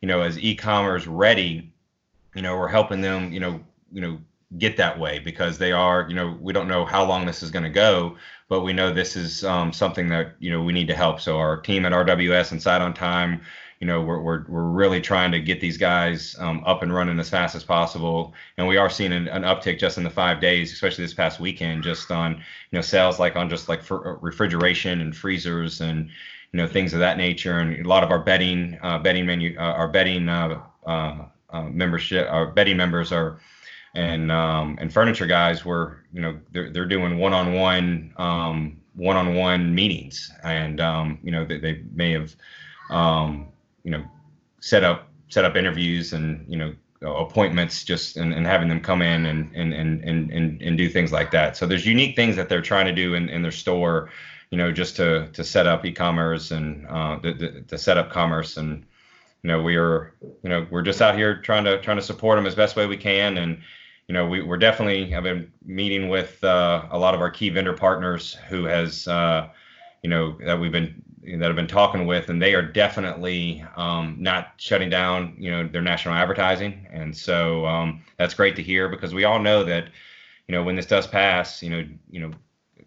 you 0.00 0.08
know, 0.08 0.22
as 0.22 0.38
e-commerce 0.38 1.06
ready, 1.06 1.70
you 2.34 2.40
know, 2.40 2.56
we're 2.56 2.66
helping 2.66 3.02
them, 3.02 3.30
you 3.30 3.40
know, 3.40 3.60
you 3.92 4.00
know, 4.00 4.18
get 4.56 4.78
that 4.78 4.98
way 4.98 5.18
because 5.18 5.58
they 5.58 5.70
are, 5.70 6.06
you 6.08 6.14
know, 6.14 6.38
we 6.40 6.54
don't 6.54 6.66
know 6.66 6.86
how 6.86 7.04
long 7.04 7.26
this 7.26 7.42
is 7.42 7.50
going 7.50 7.62
to 7.62 7.68
go, 7.68 8.16
but 8.48 8.62
we 8.62 8.72
know 8.72 8.90
this 8.90 9.16
is 9.16 9.44
um, 9.44 9.70
something 9.70 10.08
that 10.08 10.36
you 10.38 10.50
know 10.50 10.62
we 10.62 10.72
need 10.72 10.88
to 10.88 10.94
help. 10.94 11.20
So 11.20 11.36
our 11.36 11.60
team 11.60 11.84
at 11.84 11.92
RWS 11.92 12.52
and 12.52 12.60
SiteOnTime, 12.60 13.42
you 13.80 13.86
know, 13.86 14.02
we're 14.02 14.20
we're, 14.20 14.44
we're 14.48 14.64
really 14.64 15.00
trying 15.00 15.30
to 15.32 15.40
get 15.40 15.60
these 15.60 15.76
guys 15.76 16.34
um, 16.38 16.62
up 16.66 16.82
and 16.82 16.92
running 16.92 17.18
as 17.20 17.28
fast 17.28 17.54
as 17.54 17.64
possible, 17.64 18.34
and 18.56 18.66
we 18.66 18.76
are 18.76 18.90
seeing 18.90 19.12
an, 19.12 19.28
an, 19.28 19.42
uptick 19.42 19.78
just 19.78 19.98
in 19.98 20.04
the 20.04 20.10
five 20.10 20.40
days, 20.40 20.72
especially 20.72 21.04
this 21.04 21.14
past 21.14 21.38
weekend, 21.38 21.84
just 21.84 22.10
on 22.10 22.34
you 22.34 22.76
know 22.78 22.80
sales 22.80 23.18
like 23.18 23.36
on 23.36 23.48
just 23.48 23.68
like 23.68 23.82
refrigeration 23.88 25.00
and 25.00 25.16
freezers 25.16 25.80
and 25.80 26.08
you 26.52 26.56
know 26.56 26.66
things 26.66 26.92
of 26.92 26.98
that 26.98 27.18
nature, 27.18 27.58
and 27.60 27.84
a 27.84 27.88
lot 27.88 28.02
of 28.02 28.10
our 28.10 28.18
betting 28.18 28.78
uh, 28.82 28.98
bedding 28.98 29.26
menu 29.26 29.56
uh, 29.58 29.62
our 29.62 29.88
betting 29.88 30.28
uh, 30.28 30.60
uh, 30.86 31.24
uh 31.50 31.62
membership 31.62 32.28
our 32.30 32.46
bedding 32.46 32.76
members 32.76 33.12
are 33.12 33.38
and 33.94 34.30
um, 34.30 34.76
and 34.80 34.92
furniture 34.92 35.26
guys 35.26 35.64
were 35.64 36.04
you 36.12 36.20
know 36.20 36.38
they're 36.52 36.70
they're 36.70 36.86
doing 36.86 37.18
one 37.18 37.32
on 37.32 37.54
one 37.54 38.12
um, 38.16 38.80
one 38.94 39.16
on 39.16 39.34
one 39.34 39.74
meetings, 39.74 40.30
and 40.42 40.80
um, 40.80 41.18
you 41.22 41.30
know 41.30 41.44
they, 41.44 41.58
they 41.58 41.82
may 41.92 42.12
have 42.12 42.34
um, 42.90 43.48
you 43.84 43.90
know 43.90 44.04
set 44.60 44.84
up 44.84 45.08
set 45.28 45.44
up 45.44 45.56
interviews 45.56 46.12
and 46.12 46.44
you 46.48 46.56
know 46.56 46.74
appointments 47.02 47.84
just 47.84 48.16
and, 48.16 48.34
and 48.34 48.44
having 48.44 48.68
them 48.68 48.80
come 48.80 49.02
in 49.02 49.26
and, 49.26 49.54
and 49.54 49.72
and 49.72 50.02
and 50.04 50.60
and 50.62 50.78
do 50.78 50.88
things 50.88 51.12
like 51.12 51.30
that. 51.30 51.56
So 51.56 51.66
there's 51.66 51.86
unique 51.86 52.16
things 52.16 52.34
that 52.36 52.48
they're 52.48 52.62
trying 52.62 52.86
to 52.86 52.92
do 52.92 53.14
in, 53.14 53.28
in 53.28 53.42
their 53.42 53.52
store, 53.52 54.10
you 54.50 54.58
know, 54.58 54.72
just 54.72 54.96
to 54.96 55.28
to 55.32 55.44
set 55.44 55.66
up 55.66 55.84
e-commerce 55.84 56.50
and 56.50 56.86
uh, 56.88 57.18
to, 57.20 57.62
to 57.62 57.78
set 57.78 57.98
up 57.98 58.10
commerce 58.10 58.56
and 58.56 58.84
you 59.42 59.48
know 59.48 59.62
we 59.62 59.76
are 59.76 60.14
you 60.42 60.48
know 60.48 60.66
we're 60.70 60.82
just 60.82 61.00
out 61.00 61.14
here 61.14 61.40
trying 61.40 61.64
to 61.64 61.80
trying 61.80 61.98
to 61.98 62.02
support 62.02 62.36
them 62.36 62.46
as 62.46 62.56
best 62.56 62.74
way 62.74 62.86
we 62.86 62.96
can 62.96 63.38
and 63.38 63.62
you 64.08 64.14
know, 64.14 64.26
we, 64.26 64.42
we're 64.42 64.56
definitely 64.56 65.14
i've 65.14 65.22
been 65.22 65.52
meeting 65.64 66.08
with 66.08 66.42
uh, 66.42 66.86
a 66.90 66.98
lot 66.98 67.14
of 67.14 67.20
our 67.20 67.30
key 67.30 67.50
vendor 67.50 67.74
partners 67.74 68.34
who 68.48 68.64
has, 68.64 69.06
uh, 69.06 69.48
you 70.02 70.10
know, 70.10 70.36
that 70.44 70.58
we've 70.58 70.72
been 70.72 71.02
that 71.36 71.48
I've 71.48 71.56
been 71.56 71.66
talking 71.66 72.06
with, 72.06 72.28
and 72.28 72.40
they 72.40 72.54
are 72.54 72.62
definitely 72.62 73.64
um, 73.76 74.16
not 74.18 74.54
shutting 74.56 74.90
down, 74.90 75.36
you 75.38 75.50
know, 75.50 75.66
their 75.68 75.82
national 75.82 76.14
advertising, 76.14 76.86
and 76.90 77.16
so 77.16 77.66
um, 77.66 78.02
that's 78.16 78.34
great 78.34 78.56
to 78.56 78.62
hear 78.62 78.88
because 78.88 79.14
we 79.14 79.24
all 79.24 79.38
know 79.38 79.64
that, 79.64 79.88
you 80.46 80.54
know, 80.54 80.62
when 80.62 80.76
this 80.76 80.86
does 80.86 81.06
pass, 81.06 81.62
you 81.62 81.70
know, 81.70 81.84
you 82.10 82.20
know, 82.20 82.30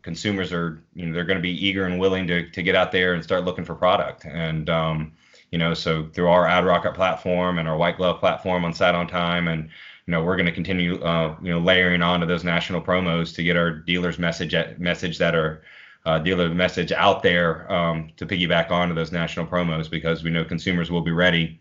consumers 0.01 0.51
are, 0.51 0.83
you 0.95 1.05
know, 1.05 1.13
they're 1.13 1.25
going 1.25 1.37
to 1.37 1.41
be 1.41 1.65
eager 1.65 1.85
and 1.85 1.99
willing 1.99 2.27
to 2.27 2.49
to 2.49 2.63
get 2.63 2.75
out 2.75 2.91
there 2.91 3.13
and 3.13 3.23
start 3.23 3.45
looking 3.45 3.65
for 3.65 3.75
product, 3.75 4.25
and 4.25 4.69
um, 4.69 5.13
you 5.51 5.57
know, 5.57 5.73
so 5.73 6.07
through 6.13 6.29
our 6.29 6.45
AdRocket 6.45 6.95
platform 6.95 7.59
and 7.59 7.67
our 7.67 7.77
White 7.77 7.97
Glove 7.97 8.19
platform 8.19 8.65
on 8.65 8.73
SiteOnTime 8.73 9.51
and 9.51 9.69
you 10.07 10.11
know 10.11 10.23
we're 10.23 10.35
going 10.35 10.45
to 10.45 10.51
continue 10.51 11.01
uh, 11.03 11.35
you 11.41 11.51
know 11.51 11.59
layering 11.59 12.01
onto 12.01 12.25
those 12.25 12.43
national 12.43 12.81
promos 12.81 13.33
to 13.35 13.43
get 13.43 13.55
our 13.55 13.71
dealers 13.71 14.17
message 14.19 14.55
message 14.77 15.17
that 15.17 15.35
are 15.35 15.61
uh, 16.05 16.19
dealer 16.19 16.49
message 16.49 16.91
out 16.91 17.21
there 17.21 17.71
um, 17.71 18.09
to 18.17 18.25
piggyback 18.25 18.71
onto 18.71 18.95
those 18.95 19.11
national 19.11 19.45
promos 19.45 19.89
because 19.89 20.23
we 20.23 20.29
know 20.29 20.43
consumers 20.43 20.89
will 20.89 21.01
be 21.01 21.11
ready 21.11 21.59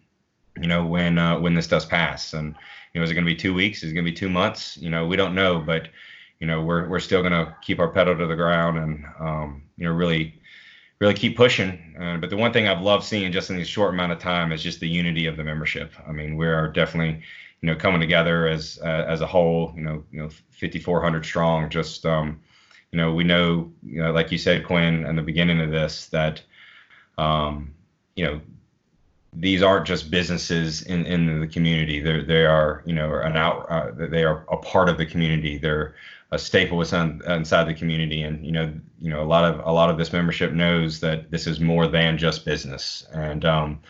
you 0.61 0.67
know 0.67 0.85
when 0.85 1.19
uh, 1.19 1.39
when 1.39 1.55
this 1.55 1.67
does 1.67 1.85
pass 1.85 2.33
and 2.33 2.55
you 2.93 3.01
know 3.01 3.05
is 3.05 3.11
it 3.11 3.15
going 3.15 3.25
to 3.25 3.31
be 3.31 3.37
two 3.37 3.55
weeks 3.55 3.83
is 3.83 3.91
it 3.91 3.95
going 3.95 4.05
to 4.05 4.11
be 4.11 4.17
two 4.17 4.31
months 4.31 4.77
you 4.79 4.91
know 4.91 5.07
we 5.07 5.17
don't 5.17 5.35
know 5.35 5.59
but 5.59 5.89
you 6.41 6.47
know 6.47 6.63
we're 6.63 6.89
we're 6.89 7.01
still 7.01 7.21
going 7.21 7.33
to 7.33 7.55
keep 7.63 7.79
our 7.79 7.89
pedal 7.89 8.17
to 8.17 8.27
the 8.27 8.37
ground 8.37 8.79
and 8.79 9.05
um, 9.21 9.63
you 9.77 9.87
know 9.87 9.93
really 9.93 10.41
really 11.01 11.15
keep 11.15 11.37
pushing. 11.37 11.97
Uh, 11.99 12.19
but 12.19 12.31
the 12.31 12.37
one 12.37 12.53
thing 12.53 12.69
I've 12.69 12.83
loved 12.83 13.05
seeing 13.05 13.33
just 13.33 13.51
in 13.51 13.57
this 13.57 13.69
short 13.69 13.95
amount 13.95 14.13
of 14.13 14.19
time 14.19 14.53
is 14.53 14.63
just 14.63 14.81
the 14.81 14.89
unity 14.89 15.27
of 15.27 15.37
the 15.37 15.45
membership. 15.45 15.93
I 16.07 16.13
mean, 16.13 16.37
we 16.37 16.47
are 16.47 16.69
definitely 16.69 17.23
you 17.63 17.67
know 17.67 17.77
coming 17.77 18.01
together 18.01 18.49
as 18.49 18.79
uh, 18.83 19.05
as 19.09 19.21
a 19.21 19.27
whole 19.27 19.73
you 19.77 19.83
know 19.83 20.05
you 20.11 20.23
know 20.23 20.31
5400 20.51 21.25
strong 21.25 21.69
just 21.69 22.07
um 22.07 22.41
you 22.93 22.97
know 22.97 23.13
we 23.13 23.25
know 23.25 23.71
you 23.83 24.03
know 24.03 24.13
like 24.13 24.33
you 24.33 24.39
said 24.39 24.65
quinn 24.65 25.05
in 25.07 25.17
the 25.17 25.23
beginning 25.23 25.61
of 25.61 25.71
this 25.71 26.07
that 26.07 26.43
um 27.19 27.73
you 28.17 28.25
know 28.25 28.41
these 29.33 29.63
aren't 29.63 29.87
just 29.87 30.11
businesses 30.11 30.83
in, 30.83 31.07
in 31.07 31.41
the 31.41 31.47
community. 31.47 32.01
They're, 32.01 32.23
they 32.23 32.45
are, 32.45 32.83
you 32.85 32.93
know, 32.93 33.15
an 33.15 33.37
out. 33.37 33.67
Uh, 33.71 33.91
they 33.95 34.25
are 34.25 34.45
a 34.51 34.57
part 34.57 34.89
of 34.89 34.99
the 34.99 35.07
community. 35.07 35.57
They're 35.57 35.95
a 36.33 36.39
staple 36.39 36.79
within, 36.79 37.23
inside 37.27 37.65
the 37.65 37.75
community, 37.75 38.23
and 38.23 38.45
you 38.45 38.53
know, 38.53 38.73
you 39.01 39.11
know, 39.11 39.23
a 39.23 39.25
lot 39.25 39.45
of 39.45 39.65
a 39.65 39.73
lot 39.73 39.91
of 39.91 39.99
this 39.99 40.13
membership 40.13 40.53
knows 40.53 41.01
that 41.01 41.31
this 41.31 41.47
is 41.47 41.61
more 41.61 41.87
than 41.87 42.19
just 42.19 42.45
business. 42.45 43.07
And 43.13 43.45
um, 43.45 43.81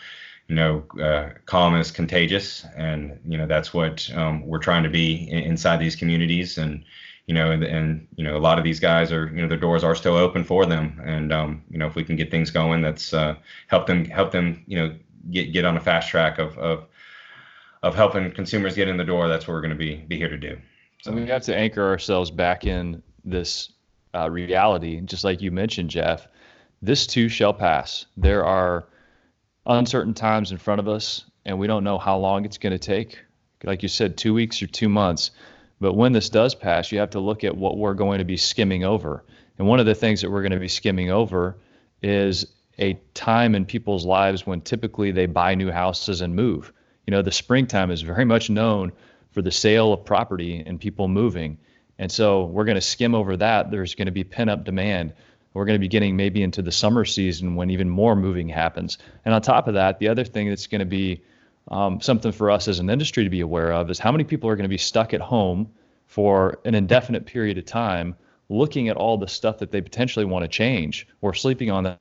you 0.47 0.55
know, 0.55 0.83
uh, 1.01 1.29
calm 1.45 1.75
is 1.75 1.91
contagious, 1.91 2.65
and 2.75 3.19
you 3.27 3.37
know 3.37 3.47
that's 3.47 3.73
what 3.73 4.09
um, 4.15 4.45
we're 4.45 4.59
trying 4.59 4.83
to 4.83 4.89
be 4.89 5.29
in, 5.29 5.39
inside 5.39 5.77
these 5.77 5.95
communities, 5.95 6.57
and 6.57 6.83
you 7.27 7.33
know, 7.33 7.51
and, 7.51 7.63
and, 7.63 8.07
you 8.15 8.23
know, 8.23 8.35
a 8.35 8.39
lot 8.39 8.57
of 8.57 8.63
these 8.63 8.79
guys 8.79 9.11
are, 9.11 9.27
you 9.27 9.41
know, 9.41 9.47
their 9.47 9.57
doors 9.57 9.83
are 9.83 9.95
still 9.95 10.15
open 10.15 10.43
for 10.43 10.65
them, 10.65 11.01
and 11.05 11.31
um, 11.31 11.63
you 11.69 11.77
know, 11.77 11.87
if 11.87 11.95
we 11.95 12.03
can 12.03 12.15
get 12.15 12.31
things 12.31 12.49
going, 12.51 12.81
that's 12.81 13.13
uh, 13.13 13.35
help 13.67 13.87
them, 13.87 14.05
help 14.05 14.31
them, 14.31 14.63
you 14.67 14.77
know, 14.77 14.95
get 15.29 15.53
get 15.53 15.65
on 15.65 15.77
a 15.77 15.79
fast 15.79 16.09
track 16.09 16.39
of 16.39 16.57
of 16.57 16.85
of 17.83 17.95
helping 17.95 18.31
consumers 18.31 18.75
get 18.75 18.87
in 18.87 18.97
the 18.97 19.03
door. 19.03 19.27
That's 19.27 19.47
what 19.47 19.53
we're 19.53 19.61
going 19.61 19.71
to 19.71 19.75
be 19.77 19.95
be 19.95 20.17
here 20.17 20.29
to 20.29 20.37
do. 20.37 20.57
So 21.01 21.11
we 21.11 21.25
have 21.27 21.43
to 21.43 21.55
anchor 21.55 21.83
ourselves 21.87 22.29
back 22.29 22.65
in 22.65 23.01
this 23.25 23.71
uh, 24.13 24.29
reality, 24.29 25.01
just 25.01 25.23
like 25.23 25.41
you 25.41 25.51
mentioned, 25.51 25.89
Jeff. 25.89 26.27
This 26.81 27.07
too 27.07 27.29
shall 27.29 27.53
pass. 27.53 28.05
There 28.17 28.45
are 28.45 28.87
uncertain 29.65 30.13
times 30.13 30.51
in 30.51 30.57
front 30.57 30.79
of 30.79 30.87
us, 30.87 31.25
and 31.45 31.57
we 31.59 31.67
don't 31.67 31.83
know 31.83 31.97
how 31.97 32.17
long 32.17 32.45
it's 32.45 32.57
going 32.57 32.71
to 32.71 32.79
take. 32.79 33.19
like 33.63 33.83
you 33.83 33.89
said, 33.89 34.17
two 34.17 34.33
weeks 34.33 34.61
or 34.61 34.67
two 34.67 34.89
months. 34.89 35.31
But 35.81 35.95
when 35.95 36.13
this 36.13 36.29
does 36.29 36.53
pass, 36.53 36.91
you 36.91 36.99
have 36.99 37.09
to 37.09 37.19
look 37.19 37.43
at 37.43 37.57
what 37.57 37.75
we're 37.75 37.95
going 37.95 38.19
to 38.19 38.23
be 38.23 38.37
skimming 38.37 38.83
over. 38.83 39.23
And 39.57 39.67
one 39.67 39.79
of 39.79 39.87
the 39.87 39.95
things 39.95 40.21
that 40.21 40.29
we're 40.29 40.43
going 40.43 40.51
to 40.51 40.59
be 40.59 40.67
skimming 40.67 41.09
over 41.09 41.57
is 42.03 42.45
a 42.77 42.93
time 43.15 43.55
in 43.55 43.65
people's 43.65 44.05
lives 44.05 44.45
when 44.45 44.61
typically 44.61 45.11
they 45.11 45.25
buy 45.25 45.55
new 45.55 45.71
houses 45.71 46.21
and 46.21 46.35
move. 46.35 46.71
You 47.07 47.11
know, 47.11 47.23
the 47.23 47.31
springtime 47.31 47.89
is 47.89 48.03
very 48.03 48.25
much 48.25 48.49
known 48.49 48.91
for 49.31 49.41
the 49.41 49.51
sale 49.51 49.91
of 49.91 50.05
property 50.05 50.63
and 50.63 50.79
people 50.79 51.07
moving. 51.07 51.57
And 51.97 52.11
so 52.11 52.45
we're 52.45 52.65
going 52.65 52.75
to 52.75 52.81
skim 52.81 53.15
over 53.15 53.35
that. 53.37 53.71
There's 53.71 53.95
going 53.95 54.05
to 54.05 54.11
be 54.11 54.23
pent 54.23 54.51
up 54.51 54.63
demand. 54.63 55.13
We're 55.55 55.65
going 55.65 55.75
to 55.75 55.83
be 55.83 55.87
getting 55.87 56.15
maybe 56.15 56.43
into 56.43 56.61
the 56.61 56.71
summer 56.71 57.05
season 57.05 57.55
when 57.55 57.71
even 57.71 57.89
more 57.89 58.15
moving 58.15 58.49
happens. 58.49 58.99
And 59.25 59.33
on 59.33 59.41
top 59.41 59.67
of 59.67 59.73
that, 59.73 59.97
the 59.97 60.09
other 60.09 60.25
thing 60.25 60.47
that's 60.47 60.67
going 60.67 60.79
to 60.79 60.85
be 60.85 61.23
um, 61.67 62.01
something 62.01 62.31
for 62.31 62.51
us 62.51 62.67
as 62.67 62.79
an 62.79 62.89
industry 62.89 63.23
to 63.23 63.29
be 63.29 63.41
aware 63.41 63.71
of 63.71 63.89
is 63.89 63.99
how 63.99 64.11
many 64.11 64.23
people 64.23 64.49
are 64.49 64.55
going 64.55 64.63
to 64.63 64.69
be 64.69 64.77
stuck 64.77 65.13
at 65.13 65.21
home 65.21 65.69
for 66.07 66.59
an 66.65 66.75
indefinite 66.75 67.25
period 67.25 67.57
of 67.57 67.65
time 67.65 68.15
looking 68.49 68.89
at 68.89 68.97
all 68.97 69.17
the 69.17 69.27
stuff 69.27 69.59
that 69.59 69.71
they 69.71 69.79
potentially 69.79 70.25
want 70.25 70.43
to 70.43 70.47
change 70.47 71.07
or 71.21 71.33
sleeping 71.33 71.71
on 71.71 71.83
that. 71.83 71.99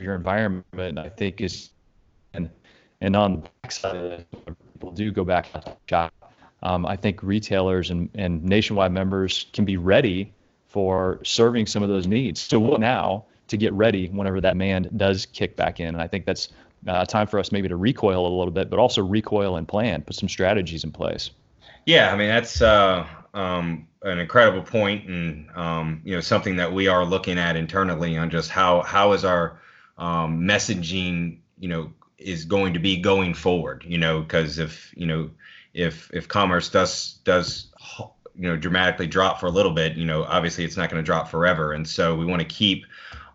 Your 0.00 0.14
environment 0.14 0.98
i 0.98 1.08
think 1.08 1.40
is 1.40 1.70
and 2.34 2.50
and 3.00 3.16
on 3.16 3.40
the 3.40 3.48
backside 3.62 4.26
people 4.74 4.90
do 4.90 5.10
go 5.10 5.24
back 5.24 5.50
to 5.52 5.76
shop. 5.88 6.12
Um, 6.62 6.84
i 6.84 6.96
think 6.96 7.22
retailers 7.22 7.90
and, 7.90 8.10
and 8.14 8.44
nationwide 8.44 8.92
members 8.92 9.46
can 9.52 9.64
be 9.64 9.78
ready 9.78 10.34
for 10.74 11.20
serving 11.22 11.66
some 11.66 11.84
of 11.84 11.88
those 11.88 12.08
needs. 12.08 12.40
So 12.40 12.58
what 12.58 12.80
now 12.80 13.26
to 13.54 13.58
get 13.58 13.72
ready 13.72 14.08
whenever 14.08 14.40
that 14.40 14.52
demand 14.52 14.90
does 14.96 15.26
kick 15.26 15.56
back 15.56 15.80
in 15.80 15.88
and 15.88 16.02
i 16.02 16.06
think 16.06 16.24
that's 16.26 16.48
uh, 16.86 17.04
time 17.06 17.26
for 17.26 17.38
us 17.38 17.50
maybe 17.50 17.66
to 17.66 17.76
recoil 17.76 18.26
a 18.26 18.34
little 18.36 18.50
bit 18.50 18.68
but 18.68 18.78
also 18.78 19.02
recoil 19.02 19.56
and 19.56 19.66
plan 19.66 20.02
put 20.02 20.14
some 20.14 20.28
strategies 20.28 20.84
in 20.84 20.92
place 20.92 21.30
yeah, 21.86 22.12
I 22.12 22.16
mean 22.16 22.28
that's 22.28 22.62
uh, 22.62 23.06
um, 23.34 23.88
an 24.02 24.18
incredible 24.18 24.62
point, 24.62 25.06
and 25.08 25.50
um, 25.54 26.00
you 26.04 26.14
know 26.14 26.20
something 26.20 26.56
that 26.56 26.72
we 26.72 26.88
are 26.88 27.04
looking 27.04 27.38
at 27.38 27.56
internally 27.56 28.16
on 28.16 28.30
just 28.30 28.50
how 28.50 28.82
how 28.82 29.12
is 29.12 29.24
our 29.24 29.60
um, 29.98 30.42
messaging, 30.42 31.38
you 31.58 31.68
know, 31.68 31.92
is 32.18 32.44
going 32.44 32.74
to 32.74 32.80
be 32.80 32.96
going 32.96 33.34
forward. 33.34 33.84
You 33.86 33.98
know, 33.98 34.20
because 34.20 34.58
if 34.58 34.92
you 34.96 35.06
know 35.06 35.30
if 35.74 36.10
if 36.14 36.26
commerce 36.26 36.70
does 36.70 37.18
does 37.24 37.70
you 38.34 38.48
know 38.48 38.56
dramatically 38.56 39.06
drop 39.06 39.40
for 39.40 39.46
a 39.46 39.50
little 39.50 39.72
bit, 39.72 39.96
you 39.96 40.06
know, 40.06 40.24
obviously 40.24 40.64
it's 40.64 40.76
not 40.76 40.90
going 40.90 41.02
to 41.02 41.06
drop 41.06 41.28
forever, 41.28 41.72
and 41.72 41.86
so 41.86 42.14
we 42.16 42.24
want 42.24 42.40
to 42.40 42.48
keep 42.48 42.86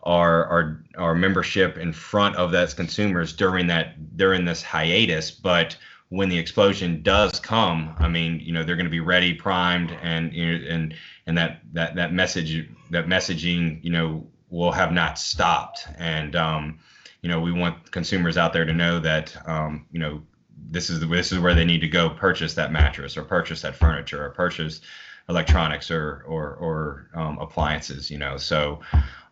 our 0.03 0.45
our 0.45 0.83
our 0.97 1.15
membership 1.15 1.77
in 1.77 1.93
front 1.93 2.35
of 2.35 2.51
those 2.51 2.73
consumers 2.73 3.33
during 3.33 3.67
that 3.67 4.17
during 4.17 4.45
this 4.45 4.61
hiatus, 4.61 5.31
but 5.31 5.77
when 6.09 6.27
the 6.27 6.37
explosion 6.37 7.03
does 7.03 7.39
come, 7.39 7.93
I 7.99 8.07
mean, 8.07 8.39
you 8.39 8.51
know, 8.51 8.63
they're 8.63 8.75
going 8.75 8.85
to 8.85 8.91
be 8.91 8.99
ready, 8.99 9.33
primed, 9.33 9.91
and 10.01 10.33
you 10.33 10.57
know, 10.57 10.67
and 10.67 10.95
and 11.27 11.37
that 11.37 11.61
that 11.73 11.95
that 11.95 12.13
message 12.13 12.67
that 12.89 13.05
messaging, 13.05 13.83
you 13.83 13.91
know, 13.91 14.27
will 14.49 14.71
have 14.71 14.91
not 14.91 15.19
stopped. 15.19 15.87
And 15.97 16.35
um, 16.35 16.79
you 17.21 17.29
know, 17.29 17.39
we 17.39 17.51
want 17.51 17.91
consumers 17.91 18.37
out 18.37 18.53
there 18.53 18.65
to 18.65 18.73
know 18.73 18.99
that 18.99 19.35
um, 19.47 19.85
you 19.91 19.99
know 19.99 20.23
this 20.71 20.89
is 20.89 20.99
the, 20.99 21.05
this 21.05 21.31
is 21.31 21.39
where 21.39 21.53
they 21.53 21.65
need 21.65 21.81
to 21.81 21.87
go 21.87 22.09
purchase 22.09 22.55
that 22.55 22.71
mattress 22.71 23.15
or 23.15 23.23
purchase 23.23 23.61
that 23.61 23.75
furniture 23.75 24.23
or 24.23 24.29
purchase 24.31 24.81
electronics 25.29 25.91
or 25.91 26.23
or 26.27 26.55
or 26.55 27.09
um, 27.13 27.37
appliances. 27.37 28.09
You 28.09 28.17
know, 28.17 28.37
so 28.37 28.81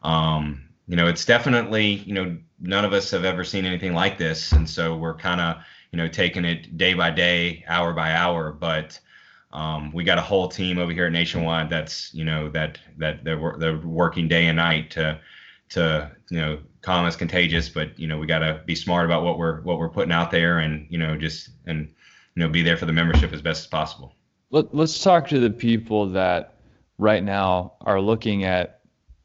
um, 0.07 0.63
you 0.87 0.95
know, 0.95 1.07
it's 1.07 1.25
definitely 1.25 1.85
you 1.85 2.13
know 2.13 2.37
none 2.59 2.85
of 2.85 2.93
us 2.93 3.11
have 3.11 3.25
ever 3.25 3.43
seen 3.43 3.65
anything 3.65 3.93
like 3.93 4.17
this, 4.17 4.51
and 4.51 4.69
so 4.69 4.95
we're 4.95 5.15
kind 5.15 5.41
of 5.41 5.57
you 5.91 5.97
know, 5.97 6.07
taking 6.07 6.45
it 6.45 6.77
day 6.77 6.93
by 6.93 7.11
day, 7.11 7.63
hour 7.67 7.93
by 7.93 8.13
hour. 8.13 8.51
But 8.51 8.99
um, 9.51 9.91
we 9.93 10.03
got 10.03 10.17
a 10.17 10.21
whole 10.21 10.47
team 10.47 10.77
over 10.77 10.91
here 10.91 11.05
at 11.05 11.11
Nationwide 11.11 11.69
that's, 11.69 12.13
you 12.13 12.25
know, 12.25 12.49
that 12.49 12.79
that 12.97 13.23
they're, 13.23 13.55
they're 13.57 13.77
working 13.77 14.27
day 14.27 14.47
and 14.47 14.57
night 14.57 14.91
to 14.91 15.19
to 15.69 16.11
you 16.29 16.37
know 16.37 16.59
calm 16.81 17.05
is 17.05 17.15
contagious. 17.15 17.69
But 17.69 17.97
you 17.97 18.07
know 18.07 18.17
we 18.17 18.27
got 18.27 18.39
to 18.39 18.61
be 18.65 18.75
smart 18.75 19.05
about 19.05 19.23
what 19.23 19.37
we're 19.37 19.61
what 19.61 19.79
we're 19.79 19.89
putting 19.89 20.11
out 20.11 20.31
there 20.31 20.59
and 20.59 20.87
you 20.89 20.97
know 20.97 21.17
just 21.17 21.49
and 21.65 21.87
you 22.35 22.43
know 22.43 22.49
be 22.49 22.61
there 22.61 22.77
for 22.77 22.85
the 22.85 22.93
membership 22.93 23.33
as 23.33 23.41
best 23.41 23.61
as 23.61 23.67
possible. 23.67 24.13
Let, 24.49 24.73
let's 24.73 25.03
talk 25.03 25.27
to 25.29 25.39
the 25.39 25.49
people 25.49 26.07
that 26.09 26.53
right 26.97 27.23
now 27.23 27.73
are 27.81 27.99
looking 27.99 28.45
at 28.45 28.76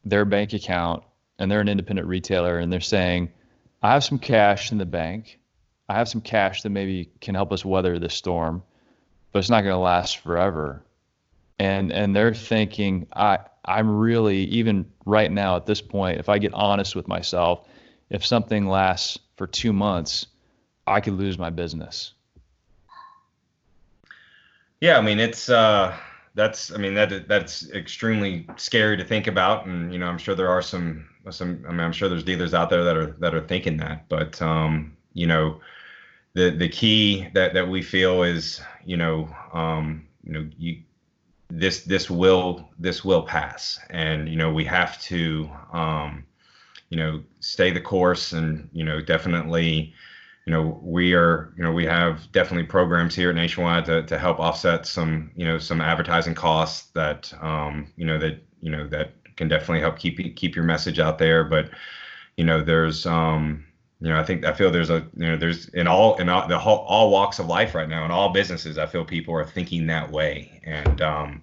their 0.04 0.24
bank 0.24 0.52
account 0.52 1.02
and 1.38 1.50
they're 1.50 1.60
an 1.60 1.68
independent 1.68 2.08
retailer 2.08 2.58
and 2.58 2.72
they're 2.72 2.80
saying 2.80 3.30
i 3.82 3.92
have 3.92 4.04
some 4.04 4.18
cash 4.18 4.72
in 4.72 4.78
the 4.78 4.86
bank 4.86 5.38
I 5.92 5.96
have 5.96 6.08
some 6.08 6.22
cash 6.22 6.62
that 6.62 6.70
maybe 6.70 7.10
can 7.20 7.34
help 7.34 7.52
us 7.52 7.66
weather 7.66 7.98
this 7.98 8.14
storm, 8.14 8.62
but 9.30 9.40
it's 9.40 9.50
not 9.50 9.60
going 9.60 9.74
to 9.74 9.78
last 9.78 10.18
forever. 10.18 10.82
And 11.58 11.92
and 11.92 12.16
they're 12.16 12.32
thinking, 12.32 13.06
I 13.12 13.40
I'm 13.64 13.98
really 13.98 14.44
even 14.44 14.86
right 15.04 15.30
now 15.30 15.56
at 15.56 15.66
this 15.66 15.82
point, 15.82 16.18
if 16.18 16.30
I 16.30 16.38
get 16.38 16.54
honest 16.54 16.96
with 16.96 17.08
myself, 17.08 17.68
if 18.08 18.24
something 18.24 18.66
lasts 18.68 19.18
for 19.36 19.46
two 19.46 19.74
months, 19.74 20.28
I 20.86 21.00
could 21.00 21.12
lose 21.12 21.38
my 21.38 21.50
business. 21.50 22.14
Yeah, 24.80 24.96
I 24.96 25.02
mean 25.02 25.20
it's 25.20 25.50
uh 25.50 25.94
that's 26.34 26.72
I 26.72 26.78
mean 26.78 26.94
that 26.94 27.28
that's 27.28 27.70
extremely 27.70 28.46
scary 28.56 28.96
to 28.96 29.04
think 29.04 29.26
about, 29.26 29.66
and 29.66 29.92
you 29.92 29.98
know 29.98 30.06
I'm 30.06 30.18
sure 30.18 30.34
there 30.34 30.48
are 30.48 30.62
some 30.62 31.08
some 31.30 31.64
I 31.68 31.70
mean 31.70 31.80
I'm 31.80 31.92
sure 31.92 32.08
there's 32.08 32.24
dealers 32.24 32.54
out 32.54 32.70
there 32.70 32.84
that 32.84 32.96
are 32.96 33.12
that 33.20 33.34
are 33.34 33.46
thinking 33.46 33.76
that, 33.78 34.08
but 34.08 34.40
um 34.42 34.96
you 35.14 35.26
know 35.26 35.60
the 36.34 36.50
the 36.50 36.68
key 36.68 37.28
that 37.34 37.54
that 37.54 37.68
we 37.68 37.82
feel 37.82 38.22
is 38.22 38.60
you 38.84 38.96
know 38.96 39.28
um, 39.52 40.06
you 40.24 40.32
know 40.32 40.48
you 40.58 40.82
this 41.48 41.82
this 41.84 42.10
will 42.10 42.68
this 42.78 43.04
will 43.04 43.22
pass. 43.22 43.78
And 43.90 44.28
you 44.28 44.36
know 44.36 44.52
we 44.52 44.64
have 44.64 45.00
to 45.02 45.50
um, 45.72 46.24
you 46.88 46.96
know 46.96 47.22
stay 47.40 47.70
the 47.70 47.80
course 47.80 48.32
and 48.32 48.68
you 48.72 48.84
know 48.84 49.00
definitely 49.00 49.94
you 50.46 50.52
know 50.52 50.80
we 50.82 51.14
are 51.14 51.52
you 51.56 51.62
know 51.62 51.72
we 51.72 51.84
have 51.84 52.30
definitely 52.32 52.66
programs 52.66 53.14
here 53.14 53.30
at 53.30 53.36
nationwide 53.36 53.84
to, 53.84 54.02
to 54.04 54.18
help 54.18 54.40
offset 54.40 54.86
some 54.86 55.30
you 55.36 55.44
know 55.44 55.58
some 55.58 55.80
advertising 55.80 56.34
costs 56.34 56.90
that 56.90 57.32
um, 57.40 57.86
you 57.96 58.04
know 58.04 58.18
that 58.18 58.42
you 58.60 58.70
know 58.70 58.86
that 58.88 59.12
can 59.36 59.48
definitely 59.48 59.80
help 59.80 59.98
keep 59.98 60.36
keep 60.36 60.54
your 60.54 60.64
message 60.64 60.98
out 60.98 61.18
there. 61.18 61.44
But 61.44 61.70
you 62.36 62.44
know 62.44 62.62
there's 62.62 63.06
um 63.06 63.64
you 64.02 64.08
know, 64.08 64.18
I 64.18 64.24
think 64.24 64.44
I 64.44 64.52
feel 64.52 64.72
there's 64.72 64.90
a 64.90 65.06
you 65.16 65.28
know 65.28 65.36
there's 65.36 65.68
in 65.68 65.86
all 65.86 66.16
in 66.16 66.28
all 66.28 66.48
the 66.48 66.58
whole, 66.58 66.78
all 66.78 67.10
walks 67.10 67.38
of 67.38 67.46
life 67.46 67.72
right 67.72 67.88
now 67.88 68.04
in 68.04 68.10
all 68.10 68.32
businesses 68.32 68.76
I 68.76 68.86
feel 68.86 69.04
people 69.04 69.32
are 69.34 69.44
thinking 69.44 69.86
that 69.86 70.10
way. 70.10 70.60
And 70.64 71.00
um, 71.00 71.42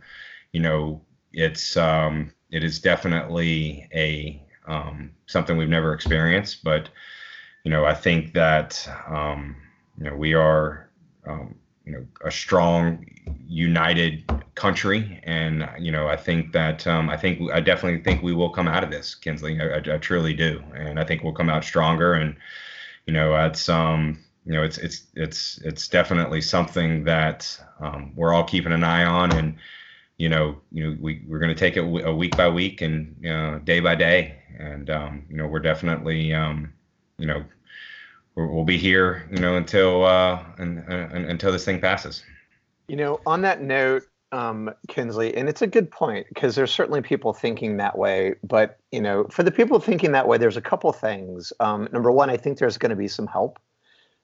you 0.51 0.60
know 0.60 1.01
it's 1.32 1.77
um, 1.77 2.34
it 2.51 2.65
is 2.65 2.79
definitely 2.79 3.88
a 3.94 4.44
um, 4.68 5.12
something 5.25 5.56
we've 5.56 5.70
never 5.70 5.94
experienced. 5.94 6.65
But 6.65 6.89
you 7.63 7.72
know 7.72 7.86
I 7.86 7.94
think 7.94 8.34
that 8.34 8.88
um, 9.08 9.56
you 9.98 10.06
know 10.06 10.16
we 10.16 10.34
are 10.34 10.89
um, 11.25 11.56
you 11.89 11.96
know 11.96 12.06
a 12.24 12.32
strong 12.32 13.06
united 13.48 14.24
country. 14.56 15.20
And 15.24 15.68
you 15.80 15.92
know 15.92 16.08
i 16.08 16.16
think 16.16 16.51
that 16.54 16.86
um, 16.86 17.10
i 17.10 17.18
think 17.18 17.51
i 17.51 17.60
definitely 17.60 18.01
think 18.04 18.22
we 18.22 18.34
will 18.34 18.50
come 18.50 18.68
out 18.68 18.84
of 18.84 18.92
this 18.92 19.16
kinsley. 19.16 19.60
I, 19.60 19.78
I, 19.78 19.96
I, 19.96 19.98
truly 19.98 20.34
do. 20.34 20.63
And 20.75 21.00
i 21.00 21.04
think 21.04 21.24
we'll 21.24 21.34
come 21.34 21.50
out 21.50 21.63
stronger. 21.63 22.13
And 22.13 22.36
you 23.06 23.13
know 23.13 23.36
it's 23.46 23.68
um 23.70 24.20
you 24.46 24.54
know 24.54 24.63
it's 24.63 24.78
it's 24.78 25.08
it's 25.16 25.60
it's 25.63 25.88
definitely 25.88 26.42
something 26.42 27.04
that 27.06 27.60
um, 27.80 28.13
we're 28.16 28.34
all 28.34 28.44
keeping 28.44 28.72
an 28.72 28.84
eye 28.84 29.06
on. 29.06 29.32
And 29.32 29.56
you 30.18 30.30
know 30.30 30.58
you 30.72 30.84
know 30.84 30.98
we, 31.00 31.24
we're 31.28 31.39
going 31.39 31.56
to 31.56 31.60
take 31.60 31.78
it 31.78 31.82
a 31.82 32.13
week 32.13 32.38
by 32.38 32.50
week 32.50 32.82
and 32.82 33.16
you 33.20 33.30
know 33.30 33.60
day 33.63 33.80
by 33.80 33.96
day. 33.96 34.36
And 34.60 34.89
um, 34.89 35.25
you 35.30 35.38
know 35.38 35.48
we're 35.48 35.60
definitely 35.60 36.34
um, 36.34 36.74
you 37.19 37.27
know 37.27 37.43
we'll 38.47 38.63
be 38.63 38.77
here, 38.77 39.27
you 39.31 39.39
know, 39.39 39.55
until 39.55 40.05
uh, 40.05 40.43
and, 40.57 40.79
and, 40.88 41.25
until 41.25 41.51
this 41.51 41.65
thing 41.65 41.79
passes. 41.79 42.23
You 42.88 42.95
know, 42.95 43.19
on 43.25 43.41
that 43.41 43.61
note, 43.61 44.03
um, 44.31 44.71
Kinsley, 44.88 45.35
and 45.35 45.49
it's 45.49 45.61
a 45.61 45.67
good 45.67 45.91
point 45.91 46.27
because 46.29 46.55
there's 46.55 46.71
certainly 46.71 47.01
people 47.01 47.33
thinking 47.33 47.77
that 47.77 47.97
way. 47.97 48.35
But 48.43 48.79
you 48.91 49.01
know, 49.01 49.25
for 49.25 49.43
the 49.43 49.51
people 49.51 49.79
thinking 49.79 50.11
that 50.13 50.27
way, 50.27 50.38
there's 50.38 50.57
a 50.57 50.61
couple 50.61 50.91
things. 50.91 51.51
Um, 51.59 51.88
number 51.91 52.11
one, 52.11 52.29
I 52.29 52.38
think 52.38 52.57
there's 52.57 52.77
going 52.77 52.91
to 52.91 52.95
be 52.95 53.07
some 53.07 53.27
help. 53.27 53.59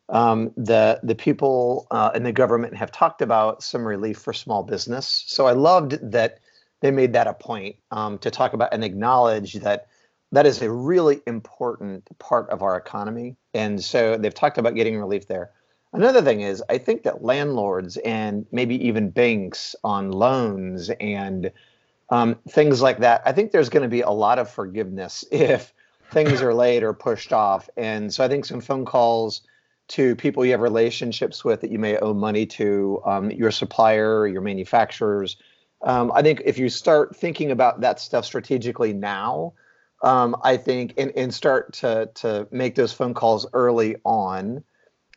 Um, 0.10 0.52
the 0.56 1.00
the 1.04 1.16
people 1.16 1.88
uh, 1.92 2.12
in 2.14 2.24
the 2.24 2.32
government 2.32 2.76
have 2.76 2.92
talked 2.92 3.22
about 3.22 3.64
some 3.64 3.86
relief 3.86 4.18
for 4.20 4.34
small 4.34 4.64
business. 4.64 5.24
So 5.28 5.48
I 5.48 5.54
loved 5.54 5.98
that 6.12 6.40
they 6.82 6.92
made 6.92 7.14
that 7.14 7.28
a 7.28 7.34
point 7.34 7.78
um, 7.92 8.20
to 8.20 8.30
talk 8.30 8.54
about 8.54 8.74
and 8.74 8.84
acknowledge 8.84 9.54
that 9.54 9.88
that 10.32 10.46
is 10.46 10.62
a 10.62 10.72
really 10.72 11.22
important 11.28 12.08
part 12.20 12.50
of 12.50 12.62
our 12.62 12.78
economy. 12.78 13.36
And 13.54 13.84
so 13.84 14.18
they've 14.18 14.34
talked 14.34 14.58
about 14.58 14.76
getting 14.76 15.00
relief 15.00 15.28
there. 15.28 15.52
Another 15.94 16.22
thing 16.22 16.42
is, 16.42 16.62
I 16.70 16.78
think 16.78 17.04
that 17.04 17.24
landlords 17.24 17.96
and 17.98 18.46
maybe 18.52 18.86
even 18.86 19.12
banks 19.12 19.76
on 19.84 20.12
loans 20.12 20.90
and 21.00 21.52
um, 22.10 22.36
things 22.50 22.82
like 22.82 23.00
that, 23.00 23.22
I 23.26 23.32
think 23.32 23.52
there's 23.52 23.70
going 23.70 23.84
to 23.84 23.90
be 23.90 24.02
a 24.02 24.10
lot 24.10 24.38
of 24.38 24.50
forgiveness 24.50 25.24
if 25.32 25.74
things 26.12 26.42
are 26.42 26.54
late 26.54 26.84
or 26.84 26.94
pushed 26.94 27.32
off. 27.32 27.70
And 27.78 28.14
so 28.14 28.24
I 28.24 28.28
think 28.28 28.46
some 28.46 28.62
phone 28.62 28.86
calls 28.86 29.42
to 29.88 30.16
people 30.16 30.44
you 30.44 30.52
have 30.52 30.62
relationships 30.62 31.46
with 31.46 31.62
that 31.62 31.72
you 31.72 31.80
may 31.80 31.98
owe 31.98 32.14
money 32.14 32.46
to, 32.46 33.02
um, 33.06 33.32
your 33.32 33.52
supplier, 33.52 34.28
your 34.28 34.42
manufacturers. 34.42 35.38
Um, 35.84 36.12
I 36.14 36.24
think 36.24 36.42
if 36.44 36.58
you 36.58 36.70
start 36.70 37.16
thinking 37.16 37.52
about 37.52 37.82
that 37.82 38.00
stuff 38.00 38.26
strategically 38.26 38.94
now, 38.94 39.54
um, 40.06 40.36
I 40.44 40.58
think, 40.58 40.94
and, 40.98 41.12
and 41.18 41.34
start 41.34 41.74
to 41.74 42.10
to 42.16 42.48
make 42.52 42.76
those 42.76 42.94
phone 42.94 43.16
calls 43.16 43.48
early 43.54 43.96
on, 44.06 44.64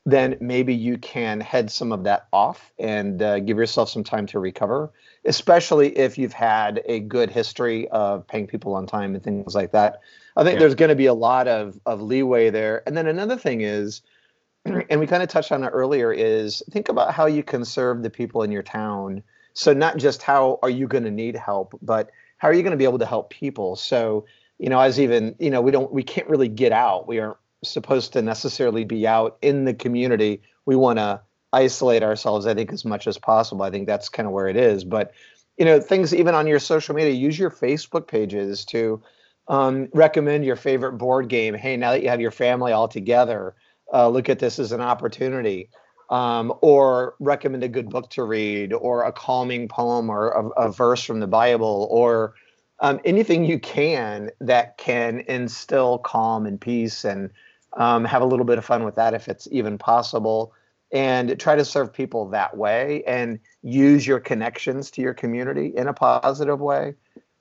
then 0.06 0.38
maybe 0.40 0.74
you 0.74 0.96
can 0.96 1.40
head 1.40 1.70
some 1.70 1.92
of 1.92 2.04
that 2.04 2.26
off 2.32 2.72
and 2.78 3.20
uh, 3.20 3.38
give 3.40 3.58
yourself 3.58 3.90
some 3.90 4.02
time 4.02 4.26
to 4.28 4.38
recover, 4.38 4.90
especially 5.26 5.96
if 5.98 6.16
you've 6.16 6.32
had 6.32 6.80
a 6.86 7.00
good 7.00 7.30
history 7.30 7.86
of 7.88 8.26
paying 8.26 8.46
people 8.46 8.74
on 8.74 8.86
time 8.86 9.14
and 9.14 9.22
things 9.22 9.54
like 9.54 9.72
that. 9.72 10.00
I 10.34 10.42
think 10.42 10.54
yeah. 10.54 10.60
there's 10.60 10.74
going 10.74 10.88
to 10.88 10.96
be 10.96 11.06
a 11.06 11.14
lot 11.14 11.48
of, 11.48 11.78
of 11.84 12.00
leeway 12.00 12.48
there. 12.48 12.82
And 12.86 12.96
then 12.96 13.06
another 13.06 13.36
thing 13.36 13.60
is, 13.60 14.00
and 14.64 14.98
we 14.98 15.06
kind 15.06 15.22
of 15.22 15.28
touched 15.28 15.52
on 15.52 15.64
it 15.64 15.68
earlier, 15.68 16.10
is 16.10 16.62
think 16.70 16.88
about 16.88 17.12
how 17.12 17.26
you 17.26 17.42
can 17.42 17.66
serve 17.66 18.02
the 18.02 18.08
people 18.10 18.42
in 18.42 18.50
your 18.50 18.62
town. 18.62 19.22
So 19.52 19.74
not 19.74 19.98
just 19.98 20.22
how 20.22 20.58
are 20.62 20.70
you 20.70 20.88
going 20.88 21.04
to 21.04 21.10
need 21.10 21.36
help, 21.36 21.78
but 21.82 22.10
how 22.38 22.48
are 22.48 22.54
you 22.54 22.62
going 22.62 22.70
to 22.70 22.78
be 22.78 22.84
able 22.84 23.00
to 23.00 23.06
help 23.06 23.28
people? 23.28 23.76
So, 23.76 24.24
you 24.58 24.68
know, 24.68 24.80
as 24.80 24.98
even, 24.98 25.34
you 25.38 25.50
know, 25.50 25.60
we 25.60 25.70
don't, 25.70 25.92
we 25.92 26.02
can't 26.02 26.28
really 26.28 26.48
get 26.48 26.72
out. 26.72 27.08
We 27.08 27.18
aren't 27.20 27.36
supposed 27.64 28.12
to 28.12 28.22
necessarily 28.22 28.84
be 28.84 29.06
out 29.06 29.38
in 29.42 29.64
the 29.64 29.74
community. 29.74 30.42
We 30.66 30.76
want 30.76 30.98
to 30.98 31.20
isolate 31.52 32.02
ourselves, 32.02 32.46
I 32.46 32.54
think, 32.54 32.72
as 32.72 32.84
much 32.84 33.06
as 33.06 33.18
possible. 33.18 33.62
I 33.62 33.70
think 33.70 33.86
that's 33.86 34.08
kind 34.08 34.26
of 34.26 34.32
where 34.32 34.48
it 34.48 34.56
is. 34.56 34.84
But, 34.84 35.12
you 35.56 35.64
know, 35.64 35.80
things 35.80 36.14
even 36.14 36.34
on 36.34 36.46
your 36.46 36.58
social 36.58 36.94
media, 36.94 37.12
use 37.12 37.38
your 37.38 37.50
Facebook 37.50 38.06
pages 38.06 38.64
to 38.66 39.02
um, 39.48 39.88
recommend 39.94 40.44
your 40.44 40.56
favorite 40.56 40.98
board 40.98 41.28
game. 41.28 41.54
Hey, 41.54 41.76
now 41.76 41.92
that 41.92 42.02
you 42.02 42.08
have 42.08 42.20
your 42.20 42.30
family 42.30 42.72
all 42.72 42.88
together, 42.88 43.54
uh, 43.92 44.08
look 44.08 44.28
at 44.28 44.38
this 44.38 44.58
as 44.58 44.72
an 44.72 44.80
opportunity. 44.80 45.70
Um, 46.10 46.54
or 46.62 47.16
recommend 47.20 47.64
a 47.64 47.68
good 47.68 47.90
book 47.90 48.08
to 48.12 48.22
read, 48.22 48.72
or 48.72 49.04
a 49.04 49.12
calming 49.12 49.68
poem, 49.68 50.08
or 50.08 50.30
a, 50.30 50.68
a 50.68 50.72
verse 50.72 51.04
from 51.04 51.20
the 51.20 51.26
Bible, 51.26 51.86
or 51.90 52.32
um, 52.80 53.00
anything 53.04 53.44
you 53.44 53.58
can 53.58 54.30
that 54.40 54.78
can 54.78 55.20
instill 55.28 55.98
calm 55.98 56.46
and 56.46 56.60
peace 56.60 57.04
and 57.04 57.30
um, 57.76 58.04
have 58.04 58.22
a 58.22 58.26
little 58.26 58.44
bit 58.44 58.58
of 58.58 58.64
fun 58.64 58.84
with 58.84 58.94
that 58.94 59.14
if 59.14 59.28
it's 59.28 59.48
even 59.50 59.78
possible 59.78 60.52
and 60.90 61.38
try 61.38 61.54
to 61.54 61.64
serve 61.64 61.92
people 61.92 62.28
that 62.30 62.56
way 62.56 63.02
and 63.06 63.38
use 63.62 64.06
your 64.06 64.20
connections 64.20 64.90
to 64.90 65.02
your 65.02 65.12
community 65.12 65.72
in 65.76 65.86
a 65.86 65.92
positive 65.92 66.60
way. 66.60 66.94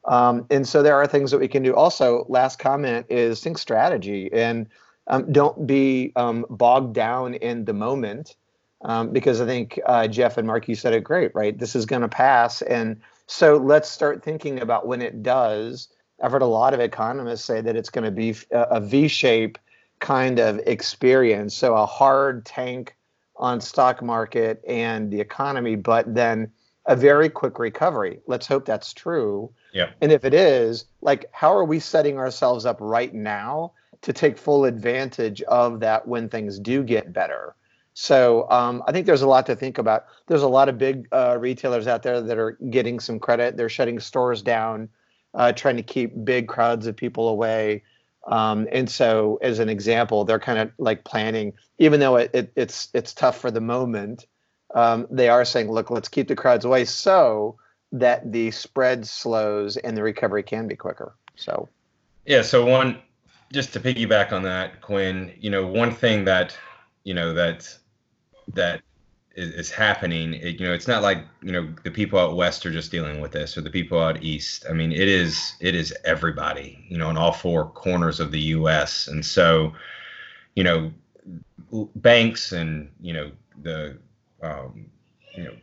Um, 0.05 0.45
and 0.49 0.67
so 0.67 0.83
there 0.83 0.95
are 0.95 1.07
things 1.07 1.31
that 1.31 1.39
we 1.39 1.47
can 1.47 1.63
do. 1.63 1.73
Also 1.73 2.25
last 2.29 2.59
comment 2.59 3.05
is 3.09 3.41
think 3.41 3.57
strategy 3.57 4.29
and 4.33 4.67
um, 5.07 5.31
don't 5.31 5.65
be 5.65 6.11
um, 6.15 6.45
bogged 6.49 6.93
down 6.93 7.35
in 7.35 7.65
the 7.65 7.73
moment 7.73 8.35
um, 8.83 9.11
because 9.11 9.41
i 9.41 9.45
think 9.45 9.79
uh, 9.87 10.07
jeff 10.07 10.37
and 10.37 10.45
mark 10.45 10.67
you 10.67 10.75
said 10.75 10.93
it 10.93 11.03
great 11.03 11.33
right? 11.33 11.57
This 11.57 11.75
is 11.75 11.85
going 11.85 12.03
to 12.03 12.07
pass 12.07 12.61
and 12.61 13.01
so 13.27 13.57
let's 13.57 13.89
start 13.89 14.23
thinking 14.23 14.59
about 14.61 14.87
when 14.87 15.01
it 15.01 15.21
does 15.21 15.89
i've 16.23 16.31
heard 16.31 16.41
a 16.41 16.45
lot 16.45 16.73
of 16.73 16.79
economists 16.79 17.45
say 17.45 17.61
that 17.61 17.75
it's 17.75 17.89
going 17.89 18.05
to 18.05 18.11
be 18.11 18.35
a, 18.51 18.61
a 18.61 18.81
v-shape 18.81 19.57
kind 19.99 20.39
of 20.39 20.59
experience. 20.65 21.55
So 21.55 21.75
a 21.75 21.85
hard 21.85 22.45
tank 22.45 22.95
on 23.35 23.61
stock 23.61 24.01
market 24.01 24.61
and 24.67 25.11
the 25.11 25.19
economy, 25.19 25.75
but 25.75 26.13
then 26.13 26.51
a 26.85 26.95
very 26.95 27.29
quick 27.29 27.59
recovery. 27.59 28.19
Let's 28.27 28.47
hope 28.47 28.65
that's 28.65 28.93
true. 28.93 29.51
Yeah. 29.73 29.91
And 30.01 30.11
if 30.11 30.23
it 30.25 30.33
is, 30.33 30.85
like 31.01 31.25
how 31.31 31.53
are 31.53 31.65
we 31.65 31.79
setting 31.79 32.17
ourselves 32.17 32.65
up 32.65 32.77
right 32.79 33.13
now 33.13 33.73
to 34.01 34.13
take 34.13 34.37
full 34.37 34.65
advantage 34.65 35.41
of 35.43 35.79
that 35.81 36.07
when 36.07 36.29
things 36.29 36.59
do 36.59 36.83
get 36.83 37.13
better? 37.13 37.55
So 37.99 38.47
um, 38.51 38.83
I 38.85 38.91
think 38.91 39.07
there's 39.07 39.23
a 39.23 39.27
lot 39.27 39.47
to 39.47 39.55
think 39.55 39.79
about. 39.79 40.05
There's 40.27 40.43
a 40.43 40.47
lot 40.47 40.69
of 40.69 40.77
big 40.77 41.07
uh, 41.11 41.35
retailers 41.39 41.87
out 41.87 42.03
there 42.03 42.21
that 42.21 42.37
are 42.37 42.51
getting 42.69 42.99
some 42.99 43.17
credit. 43.17 43.57
They're 43.57 43.69
shutting 43.69 43.99
stores 43.99 44.43
down, 44.43 44.89
uh, 45.33 45.51
trying 45.53 45.77
to 45.77 45.81
keep 45.81 46.23
big 46.23 46.47
crowds 46.47 46.85
of 46.85 46.95
people 46.95 47.27
away. 47.27 47.81
Um, 48.27 48.67
and 48.71 48.87
so, 48.87 49.39
as 49.41 49.57
an 49.57 49.67
example, 49.67 50.25
they're 50.25 50.37
kind 50.37 50.59
of 50.59 50.71
like 50.77 51.05
planning, 51.05 51.53
even 51.79 51.99
though 51.99 52.17
it, 52.17 52.29
it, 52.35 52.51
it's 52.55 52.89
it's 52.93 53.15
tough 53.15 53.39
for 53.39 53.49
the 53.49 53.61
moment. 53.61 54.27
Um, 54.75 55.07
they 55.09 55.27
are 55.29 55.43
saying, 55.43 55.71
look, 55.71 55.89
let's 55.89 56.07
keep 56.07 56.27
the 56.27 56.35
crowds 56.35 56.65
away 56.65 56.85
so 56.85 57.57
that 57.93 58.31
the 58.31 58.51
spread 58.51 59.07
slows 59.07 59.75
and 59.75 59.97
the 59.97 60.03
recovery 60.03 60.43
can 60.43 60.67
be 60.67 60.75
quicker. 60.75 61.15
So, 61.35 61.67
yeah. 62.27 62.43
So 62.43 62.63
one, 62.63 62.99
just 63.51 63.73
to 63.73 63.79
piggyback 63.79 64.31
on 64.31 64.43
that, 64.43 64.81
Quinn, 64.81 65.33
you 65.39 65.49
know, 65.49 65.65
one 65.65 65.91
thing 65.91 66.25
that 66.25 66.55
you 67.03 67.15
know 67.15 67.33
that 67.33 67.75
that 68.53 68.81
is, 69.35 69.51
is 69.51 69.71
happening. 69.71 70.33
It, 70.33 70.59
you 70.59 70.67
know, 70.67 70.73
it's 70.73 70.87
not 70.87 71.03
like 71.03 71.19
you 71.41 71.51
know 71.51 71.73
the 71.83 71.91
people 71.91 72.19
out 72.19 72.35
west 72.35 72.65
are 72.65 72.71
just 72.71 72.91
dealing 72.91 73.21
with 73.21 73.31
this, 73.31 73.57
or 73.57 73.61
the 73.61 73.69
people 73.69 73.99
out 73.99 74.23
east. 74.23 74.65
I 74.69 74.73
mean, 74.73 74.91
it 74.91 75.07
is 75.07 75.53
it 75.59 75.75
is 75.75 75.95
everybody. 76.03 76.85
You 76.89 76.97
know, 76.97 77.09
in 77.09 77.17
all 77.17 77.31
four 77.31 77.69
corners 77.69 78.19
of 78.19 78.31
the 78.31 78.41
U.S. 78.41 79.07
And 79.07 79.25
so, 79.25 79.73
you 80.55 80.63
know, 80.63 80.91
banks 81.95 82.51
and 82.51 82.91
you 83.01 83.13
know 83.13 83.31
the 83.61 83.97
um, 84.41 84.89
you 85.35 85.43
know 85.43 85.53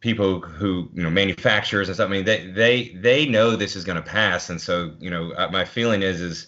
people 0.00 0.40
who 0.40 0.88
you 0.94 1.02
know 1.02 1.10
manufacturers 1.10 1.88
and 1.88 1.94
stuff. 1.94 2.08
I 2.08 2.12
mean, 2.12 2.24
they 2.24 2.46
they 2.48 2.88
they 3.00 3.26
know 3.26 3.56
this 3.56 3.76
is 3.76 3.84
going 3.84 4.02
to 4.02 4.08
pass, 4.08 4.50
and 4.50 4.60
so 4.60 4.94
you 4.98 5.10
know, 5.10 5.32
uh, 5.32 5.48
my 5.50 5.64
feeling 5.64 6.02
is 6.02 6.20
is 6.20 6.46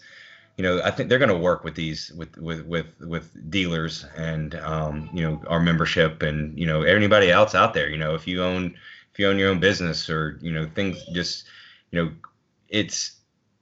you 0.57 0.62
know, 0.62 0.83
I 0.83 0.91
think 0.91 1.09
they're 1.09 1.19
going 1.19 1.31
to 1.31 1.37
work 1.37 1.65
with 1.65 1.75
these 1.75 2.12
with 2.12 2.37
with 2.37 2.67
with 2.67 2.87
with 3.01 3.51
dealers 3.51 4.05
and 4.17 4.55
um, 4.57 5.09
you 5.12 5.23
know 5.23 5.43
our 5.47 5.61
membership 5.61 6.23
and 6.23 6.59
you 6.59 6.67
know 6.67 6.83
anybody 6.83 7.31
else 7.31 7.55
out 7.55 7.75
there. 7.75 7.88
You 7.88 7.97
know, 7.97 8.15
if 8.15 8.27
you 8.27 8.43
own 8.43 8.75
if 9.12 9.19
you 9.19 9.29
own 9.29 9.38
your 9.38 9.51
own 9.51 9.61
business 9.61 10.11
or 10.11 10.38
you 10.43 10.53
know 10.53 10.69
things 10.75 11.03
just 11.12 11.45
you 11.91 12.03
know 12.03 12.12
it's 12.69 13.12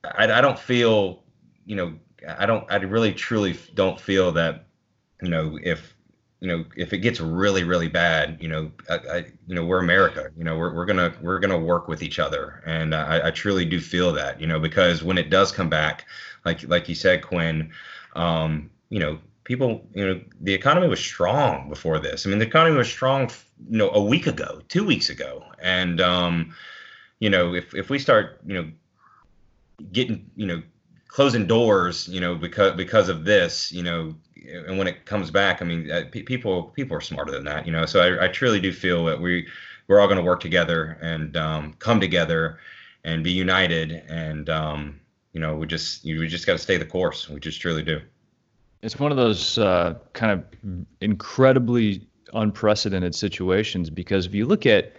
I, 0.04 0.30
I 0.32 0.40
don't 0.40 0.58
feel 0.58 1.22
you 1.64 1.76
know 1.76 1.94
I 2.38 2.46
don't 2.46 2.70
I 2.70 2.76
really 2.76 3.12
truly 3.12 3.58
don't 3.74 4.00
feel 4.00 4.32
that 4.32 4.66
you 5.22 5.28
know 5.28 5.58
if 5.62 5.94
you 6.40 6.48
know 6.48 6.64
if 6.76 6.92
it 6.92 6.98
gets 6.98 7.20
really 7.20 7.64
really 7.64 7.88
bad 7.88 8.38
you 8.40 8.48
know 8.48 8.70
I, 8.88 8.94
I, 8.94 9.16
you 9.46 9.54
know 9.54 9.64
we're 9.64 9.80
america 9.80 10.30
you 10.38 10.44
know 10.44 10.56
we're, 10.56 10.74
we're 10.74 10.86
gonna 10.86 11.12
we're 11.20 11.38
gonna 11.38 11.58
work 11.58 11.86
with 11.86 12.02
each 12.02 12.18
other 12.18 12.62
and 12.64 12.94
I, 12.94 13.28
I 13.28 13.30
truly 13.30 13.66
do 13.66 13.78
feel 13.78 14.12
that 14.12 14.40
you 14.40 14.46
know 14.46 14.58
because 14.58 15.02
when 15.02 15.18
it 15.18 15.28
does 15.28 15.52
come 15.52 15.68
back 15.68 16.06
like 16.44 16.66
like 16.68 16.88
you 16.88 16.94
said, 16.94 17.22
Quinn. 17.22 17.70
Um, 18.16 18.70
you 18.88 18.98
know, 18.98 19.18
people, 19.44 19.86
you 19.94 20.06
know, 20.06 20.20
the 20.40 20.54
economy 20.54 20.88
was 20.88 21.00
strong 21.00 21.68
before 21.68 21.98
this. 21.98 22.26
I 22.26 22.30
mean, 22.30 22.38
the 22.38 22.46
economy 22.46 22.76
was 22.76 22.88
strong, 22.88 23.30
you 23.68 23.78
know, 23.78 23.90
a 23.90 24.02
week 24.02 24.26
ago, 24.26 24.60
two 24.68 24.84
weeks 24.84 25.10
ago, 25.10 25.44
and 25.60 26.00
um, 26.00 26.54
you 27.18 27.30
know, 27.30 27.54
if 27.54 27.74
if 27.74 27.90
we 27.90 27.98
start, 27.98 28.40
you 28.46 28.54
know, 28.54 28.70
getting, 29.92 30.30
you 30.36 30.46
know, 30.46 30.62
closing 31.08 31.46
doors, 31.46 32.08
you 32.08 32.20
know, 32.20 32.34
because 32.34 32.76
because 32.76 33.08
of 33.08 33.24
this, 33.24 33.72
you 33.72 33.82
know, 33.82 34.14
and 34.66 34.78
when 34.78 34.86
it 34.86 35.04
comes 35.04 35.30
back, 35.30 35.60
I 35.60 35.64
mean, 35.64 35.90
uh, 35.90 36.04
people 36.10 36.64
people 36.64 36.96
are 36.96 37.00
smarter 37.00 37.32
than 37.32 37.44
that, 37.44 37.66
you 37.66 37.72
know. 37.72 37.86
So 37.86 38.00
I, 38.00 38.24
I 38.24 38.28
truly 38.28 38.60
do 38.60 38.72
feel 38.72 39.04
that 39.06 39.20
we 39.20 39.46
we're 39.88 40.00
all 40.00 40.06
going 40.06 40.18
to 40.18 40.22
work 40.22 40.40
together 40.40 40.96
and 41.00 41.36
um, 41.36 41.74
come 41.80 42.00
together 42.00 42.60
and 43.02 43.24
be 43.24 43.32
united 43.32 44.04
and 44.08 44.48
um, 44.48 44.99
you 45.32 45.40
know, 45.40 45.56
we 45.56 45.66
just 45.66 46.04
you, 46.04 46.18
we 46.20 46.28
just 46.28 46.46
got 46.46 46.52
to 46.52 46.58
stay 46.58 46.76
the 46.76 46.86
course. 46.86 47.28
We 47.28 47.40
just 47.40 47.60
truly 47.60 47.82
do. 47.82 48.00
It's 48.82 48.98
one 48.98 49.10
of 49.10 49.16
those 49.16 49.58
uh, 49.58 49.94
kind 50.12 50.32
of 50.32 50.86
incredibly 51.00 52.06
unprecedented 52.32 53.14
situations 53.14 53.90
because 53.90 54.26
if 54.26 54.34
you 54.34 54.46
look 54.46 54.66
at 54.66 54.94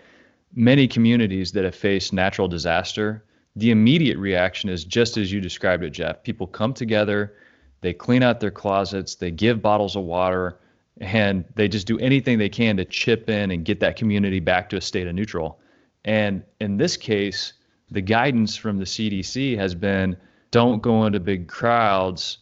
many 0.54 0.88
communities 0.88 1.52
that 1.54 1.63
have 1.63 1.76
faced 1.76 2.13
natural 2.13 2.48
disaster, 2.48 3.24
the 3.56 3.72
immediate 3.72 4.17
reaction 4.17 4.70
is 4.70 4.86
just 4.86 5.17
as 5.17 5.32
you 5.32 5.41
described 5.41 5.84
it, 5.84 5.91
Jeff. 5.91 6.24
People 6.24 6.48
come 6.48 6.74
together, 6.74 7.34
they 7.82 7.94
clean 7.94 8.24
out 8.24 8.39
their 8.39 8.52
closets, 8.52 9.15
they 9.15 9.32
give 9.32 9.62
bottles 9.62 9.96
of 9.96 10.04
water, 10.04 10.60
and 11.00 11.44
they 11.56 11.67
just 11.67 11.88
do 11.88 11.98
anything 12.00 12.38
they 12.38 12.50
can 12.50 12.78
to 12.78 12.86
chip 12.86 13.30
in 13.30 13.52
and 13.52 13.65
get 13.65 13.80
that 13.80 13.96
community 13.96 14.39
back 14.39 14.70
to 14.70 14.78
a 14.78 14.82
state 14.82 15.08
of 15.08 15.15
neutral. 15.15 15.60
And 16.06 16.44
in 16.60 16.78
this 16.78 16.98
case, 16.98 17.54
the 17.91 18.01
guidance 18.01 18.56
from 18.56 18.77
the 18.77 18.86
CDC 18.86 19.58
has 19.58 19.75
been 19.75 20.17
don't 20.49 20.82
go 20.82 21.06
into 21.06 21.19
big 21.19 21.47
crowds. 21.47 22.39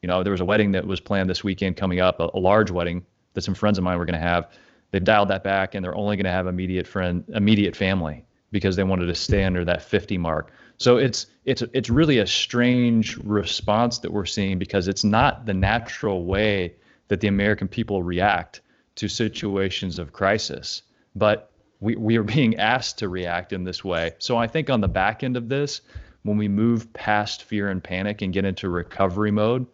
You 0.00 0.08
know, 0.08 0.22
there 0.22 0.32
was 0.32 0.40
a 0.40 0.44
wedding 0.44 0.72
that 0.72 0.86
was 0.86 1.00
planned 1.00 1.28
this 1.28 1.44
weekend 1.44 1.76
coming 1.76 2.00
up, 2.00 2.20
a, 2.20 2.30
a 2.34 2.38
large 2.38 2.70
wedding 2.70 3.04
that 3.34 3.42
some 3.42 3.54
friends 3.54 3.78
of 3.78 3.84
mine 3.84 3.98
were 3.98 4.04
going 4.04 4.20
to 4.20 4.26
have. 4.26 4.50
They've 4.90 5.02
dialed 5.02 5.28
that 5.28 5.42
back, 5.42 5.74
and 5.74 5.84
they're 5.84 5.96
only 5.96 6.16
going 6.16 6.24
to 6.24 6.30
have 6.30 6.46
immediate 6.46 6.86
friend, 6.86 7.24
immediate 7.34 7.74
family, 7.74 8.24
because 8.50 8.76
they 8.76 8.84
wanted 8.84 9.06
to 9.06 9.14
stay 9.14 9.44
under 9.44 9.64
that 9.64 9.82
50 9.82 10.18
mark. 10.18 10.52
So 10.76 10.96
it's 10.96 11.26
it's 11.44 11.62
it's 11.72 11.90
really 11.90 12.18
a 12.18 12.26
strange 12.26 13.16
response 13.18 13.98
that 13.98 14.12
we're 14.12 14.26
seeing 14.26 14.58
because 14.58 14.88
it's 14.88 15.04
not 15.04 15.46
the 15.46 15.54
natural 15.54 16.24
way 16.24 16.74
that 17.08 17.20
the 17.20 17.28
American 17.28 17.68
people 17.68 18.02
react 18.02 18.60
to 18.96 19.08
situations 19.08 19.98
of 19.98 20.12
crisis. 20.12 20.82
But 21.14 21.51
we, 21.82 21.96
we 21.96 22.16
are 22.16 22.22
being 22.22 22.56
asked 22.56 22.98
to 22.98 23.08
react 23.08 23.52
in 23.52 23.64
this 23.64 23.84
way. 23.84 24.12
So 24.18 24.36
I 24.36 24.46
think 24.46 24.70
on 24.70 24.80
the 24.80 24.88
back 24.88 25.24
end 25.24 25.36
of 25.36 25.48
this, 25.48 25.80
when 26.22 26.36
we 26.38 26.46
move 26.46 26.92
past 26.92 27.42
fear 27.42 27.68
and 27.70 27.82
panic 27.82 28.22
and 28.22 28.32
get 28.32 28.44
into 28.44 28.68
recovery 28.68 29.32
mode, 29.32 29.66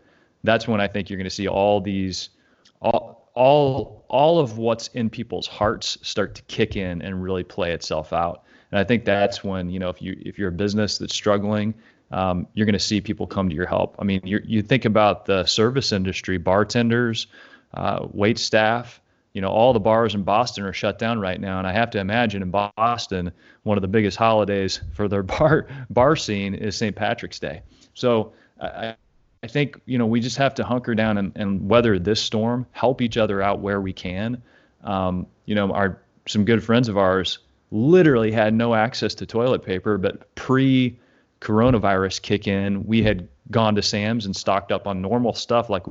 that's 0.42 0.66
when 0.66 0.81
I 0.81 0.88
think 0.88 1.11
you're 1.11 1.18
going 1.18 1.25
to 1.25 1.31
see 1.31 1.49
all 1.49 1.81
these, 1.81 2.31
all, 2.81 3.31
all, 3.35 4.07
all 4.09 4.38
of 4.38 4.57
what's 4.57 4.88
in 4.88 5.11
people's 5.11 5.47
hearts 5.47 5.99
start 6.03 6.35
to 6.37 6.42
kick 6.42 6.77
in 6.77 7.03
and 7.03 7.23
really 7.23 7.44
play 7.44 7.73
itself 7.73 8.14
out. 8.14 8.44
And 8.73 8.79
I 8.79 8.85
think 8.85 9.05
that's 9.05 9.44
when, 9.44 9.68
you 9.68 9.79
know, 9.79 9.90
if 9.90 10.01
you, 10.01 10.16
if 10.21 10.38
you're 10.38 10.49
a 10.49 10.53
business 10.53 10.97
that's 10.99 11.14
struggling, 11.14 11.75
um, 12.11 12.47
you're 12.55 12.64
going 12.64 12.73
to 12.73 12.79
see 12.79 13.03
people 13.03 13.27
come 13.27 13.51
to 13.51 13.55
your 13.55 13.66
help. 13.66 13.97
I 13.99 14.05
mean, 14.05 14.23
you 14.25 14.40
you 14.44 14.62
think 14.62 14.87
about 14.87 15.27
the 15.27 15.44
service 15.44 15.92
industry, 15.92 16.38
bartenders, 16.38 17.27
uh, 17.75 18.07
wait 18.12 18.38
staff, 18.38 19.01
you 19.38 19.42
know, 19.42 19.51
all 19.51 19.72
the 19.72 19.79
bars 19.79 20.16
in 20.16 20.24
Boston 20.24 20.64
are 20.64 20.72
shut 20.72 20.98
down 20.98 21.20
right 21.20 21.40
now. 21.40 21.59
And 21.59 21.66
I 21.68 21.70
have 21.70 21.90
to 21.90 22.01
imagine 22.01 22.42
in 22.42 22.51
Boston, 22.51 23.31
one 23.62 23.79
of 23.79 23.83
the 23.83 23.87
biggest 23.87 24.16
holidays 24.16 24.81
for 24.94 25.07
their 25.07 25.22
bar 25.38 25.68
bar 25.90 26.16
scene 26.16 26.55
is 26.55 26.77
St. 26.77 26.96
Patrick's 26.96 27.38
Day. 27.38 27.62
So 27.94 28.33
I, 28.61 28.96
I 29.44 29.46
think, 29.46 29.81
you 29.87 29.96
know, 29.96 30.07
we 30.07 30.18
just 30.18 30.38
have 30.38 30.57
to 30.57 30.64
hunker 30.64 30.92
down 30.96 31.18
and, 31.18 31.31
and 31.37 31.70
weather 31.70 32.01
this 32.01 32.20
storm, 32.20 32.66
help 32.72 33.01
each 33.01 33.16
other 33.16 33.40
out 33.40 33.61
where 33.61 33.81
we 33.81 33.92
can. 33.92 34.42
Um, 34.83 35.24
you 35.44 35.55
know, 35.55 35.70
our 35.70 36.03
some 36.27 36.44
good 36.44 36.64
friends 36.64 36.88
of 36.88 36.98
ours 36.98 37.38
literally 37.70 38.33
had 38.33 38.55
no 38.55 38.74
access 38.74 39.14
to 39.14 39.24
toilet 39.24 39.62
paper, 39.62 39.98
but 39.98 40.35
pre 40.35 40.98
coronavirus 41.40 42.22
kick 42.22 42.48
in, 42.48 42.85
we 42.85 43.05
had 43.05 43.29
gone 43.53 43.77
to 43.77 43.83
Sam's 43.83 44.27
and 44.27 44.35
stocked 44.35 44.72
up 44.72 44.88
on 44.88 45.01
normal 45.01 45.33
stuff 45.33 45.70
like 45.70 45.85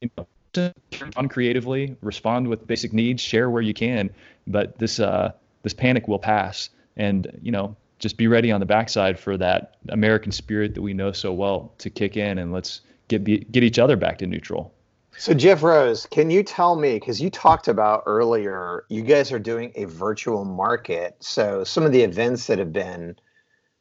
you 0.00 0.08
know, 0.16 0.26
on 0.58 1.28
creatively, 1.28 1.96
respond 2.02 2.48
with 2.48 2.66
basic 2.66 2.92
needs, 2.92 3.22
share 3.22 3.50
where 3.50 3.62
you 3.62 3.74
can. 3.74 4.10
But 4.46 4.78
this 4.78 5.00
uh, 5.00 5.32
this 5.62 5.74
panic 5.74 6.08
will 6.08 6.18
pass, 6.18 6.70
and 6.96 7.38
you 7.42 7.52
know 7.52 7.76
just 7.98 8.16
be 8.16 8.26
ready 8.26 8.52
on 8.52 8.60
the 8.60 8.66
backside 8.66 9.18
for 9.18 9.36
that 9.38 9.76
American 9.88 10.32
spirit 10.32 10.74
that 10.74 10.82
we 10.82 10.92
know 10.92 11.12
so 11.12 11.32
well 11.32 11.72
to 11.78 11.90
kick 11.90 12.16
in, 12.16 12.38
and 12.38 12.52
let's 12.52 12.80
get 13.08 13.24
be, 13.24 13.38
get 13.38 13.62
each 13.62 13.78
other 13.78 13.96
back 13.96 14.18
to 14.18 14.26
neutral. 14.26 14.72
So 15.16 15.32
Jeff 15.32 15.62
Rose, 15.62 16.06
can 16.06 16.30
you 16.30 16.42
tell 16.42 16.74
me 16.74 16.94
because 16.94 17.20
you 17.20 17.30
talked 17.30 17.68
about 17.68 18.02
earlier, 18.04 18.84
you 18.88 19.02
guys 19.02 19.30
are 19.30 19.38
doing 19.38 19.72
a 19.76 19.84
virtual 19.84 20.44
market. 20.44 21.16
So 21.20 21.62
some 21.62 21.84
of 21.84 21.92
the 21.92 22.02
events 22.02 22.48
that 22.48 22.58
have 22.58 22.72
been 22.72 23.16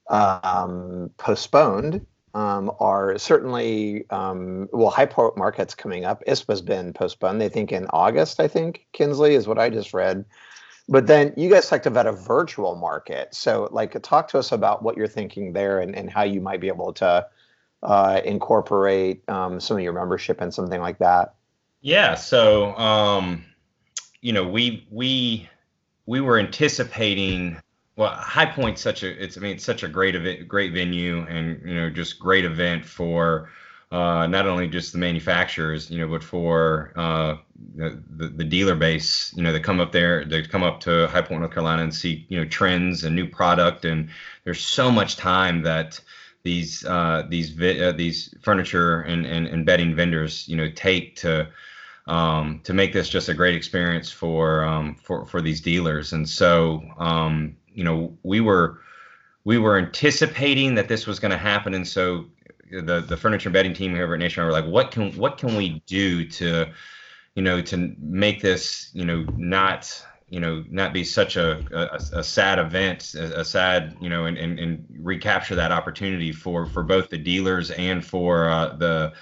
um, 0.10 1.10
postponed 1.18 2.06
um, 2.34 2.72
are 2.80 3.18
certainly 3.18 4.10
um, 4.10 4.68
well, 4.72 4.90
High 4.90 5.06
Point 5.06 5.38
Market's 5.38 5.76
coming 5.76 6.06
up. 6.06 6.24
ISPA's 6.26 6.62
been 6.62 6.94
postponed. 6.94 7.40
They 7.40 7.50
think 7.50 7.72
in 7.72 7.88
August. 7.92 8.40
I 8.40 8.48
think 8.48 8.88
Kinsley 8.92 9.36
is 9.36 9.48
what 9.48 9.60
I 9.60 9.70
just 9.70 9.94
read. 9.94 10.26
But 10.90 11.08
then 11.08 11.34
you 11.38 11.50
guys 11.50 11.70
talked 11.70 11.86
about 11.86 12.08
a 12.08 12.12
virtual 12.12 12.76
market. 12.76 13.34
So, 13.34 13.70
like, 13.72 14.02
talk 14.02 14.28
to 14.30 14.40
us 14.40 14.52
about 14.52 14.84
what 14.84 14.98
you're 14.98 15.08
thinking 15.08 15.54
there 15.54 15.80
and, 15.80 15.96
and 15.96 16.10
how 16.10 16.24
you 16.24 16.42
might 16.42 16.60
be 16.60 16.68
able 16.68 16.92
to 16.94 17.26
uh, 17.84 18.22
incorporate 18.26 19.28
um, 19.30 19.60
some 19.60 19.78
of 19.78 19.84
your 19.84 19.94
membership 19.94 20.42
and 20.42 20.54
something 20.54 20.82
like 20.82 20.98
that. 21.00 21.36
Yeah. 21.82 22.16
So, 22.16 22.76
um, 22.78 23.46
you 24.22 24.34
know, 24.34 24.48
we 24.48 24.88
we 24.90 25.50
we 26.06 26.20
were 26.22 26.40
anticipating 26.40 27.62
well, 27.96 28.12
High 28.12 28.48
Point's 28.48 28.82
such 28.82 29.04
a 29.04 29.24
it's 29.24 29.38
I 29.38 29.42
mean 29.42 29.52
it's 29.52 29.64
such 29.64 29.84
a 29.84 29.88
great 29.88 30.16
event, 30.16 30.48
great 30.48 30.74
venue, 30.74 31.26
and 31.28 31.62
you 31.68 31.76
know 31.76 31.90
just 31.90 32.20
great 32.20 32.46
event 32.46 32.86
for 32.86 33.50
uh, 33.94 34.26
not 34.26 34.48
only 34.48 34.68
just 34.68 34.92
the 34.92 34.98
manufacturers, 34.98 35.92
you 35.92 36.00
know, 36.00 36.08
but 36.08 36.24
for 36.24 36.92
uh, 36.96 37.36
the, 37.76 38.02
the, 38.28 38.44
dealer 38.44 38.74
base, 38.74 39.32
you 39.36 39.44
know, 39.44 39.54
they 39.54 39.60
come 39.60 39.80
up 39.80 39.92
there, 39.92 40.26
they 40.26 40.42
come 40.42 40.64
up 40.64 40.80
to 40.80 41.06
High 41.10 41.22
Point, 41.22 41.42
North 41.42 41.54
Carolina, 41.54 41.84
and 41.84 41.94
see 41.94 42.26
you 42.28 42.40
know 42.40 42.46
trends 42.46 43.04
and 43.04 43.16
new 43.16 43.28
product, 43.28 43.86
and 43.86 44.10
there's 44.46 44.62
so 44.62 44.90
much 44.90 45.16
time 45.16 45.62
that 45.62 46.00
these 46.42 46.84
uh, 46.86 47.28
these 47.30 47.52
vi- 47.52 47.80
uh, 47.80 47.92
these 47.92 48.34
furniture 48.42 49.02
and, 49.02 49.28
and 49.28 49.46
and 49.46 49.64
bedding 49.64 49.96
vendors, 49.96 50.48
you 50.48 50.58
know, 50.58 50.72
take 50.72 51.16
to 51.18 51.48
um, 52.08 52.62
to 52.64 52.74
make 52.74 52.94
this 52.94 53.08
just 53.08 53.30
a 53.30 53.34
great 53.36 53.54
experience 53.54 54.10
for 54.10 54.64
um, 54.64 54.96
for 54.96 55.28
for 55.28 55.40
these 55.40 55.62
dealers, 55.62 56.14
and 56.14 56.28
so 56.28 56.82
um, 56.98 57.56
you 57.74 57.84
know, 57.84 58.18
we 58.24 58.42
were 58.42 58.80
we 59.46 59.58
were 59.58 59.78
anticipating 59.78 60.76
that 60.76 60.88
this 60.88 61.06
was 61.06 61.20
going 61.20 61.32
to 61.32 61.38
happen, 61.38 61.74
and 61.74 61.88
so 61.88 62.26
the 62.72 63.02
the 63.02 63.18
furniture 63.18 63.50
and 63.50 63.54
bedding 63.54 63.74
team 63.74 63.94
here 63.94 64.12
at 64.12 64.20
Nation 64.20 64.44
were 64.44 64.52
like, 64.52 64.66
what 64.66 64.92
can 64.92 65.12
what 65.18 65.38
can 65.38 65.56
we 65.56 65.82
do 65.86 66.26
to, 66.30 66.68
you 67.36 67.44
know, 67.44 67.62
to 67.62 67.96
make 68.00 68.42
this, 68.42 68.90
you 68.94 69.06
know, 69.06 69.26
not 69.38 70.06
you 70.30 70.40
know 70.40 70.64
not 70.70 70.94
be 70.94 71.04
such 71.04 71.36
a 71.36 71.60
a, 71.72 72.20
a 72.20 72.24
sad 72.24 72.58
event, 72.60 73.14
a, 73.16 73.42
a, 73.42 73.46
sad 73.46 73.96
you 74.02 74.10
know, 74.10 74.26
and, 74.26 74.38
and 74.38 74.60
and 74.60 74.86
recapture 75.00 75.56
that 75.56 75.72
opportunity 75.72 76.32
for 76.32 76.66
for 76.66 76.84
both 76.84 77.10
the 77.10 77.18
dealers 77.18 77.72
and 77.72 78.04
for 78.04 78.50
uh, 78.50 78.76
the 78.76 79.14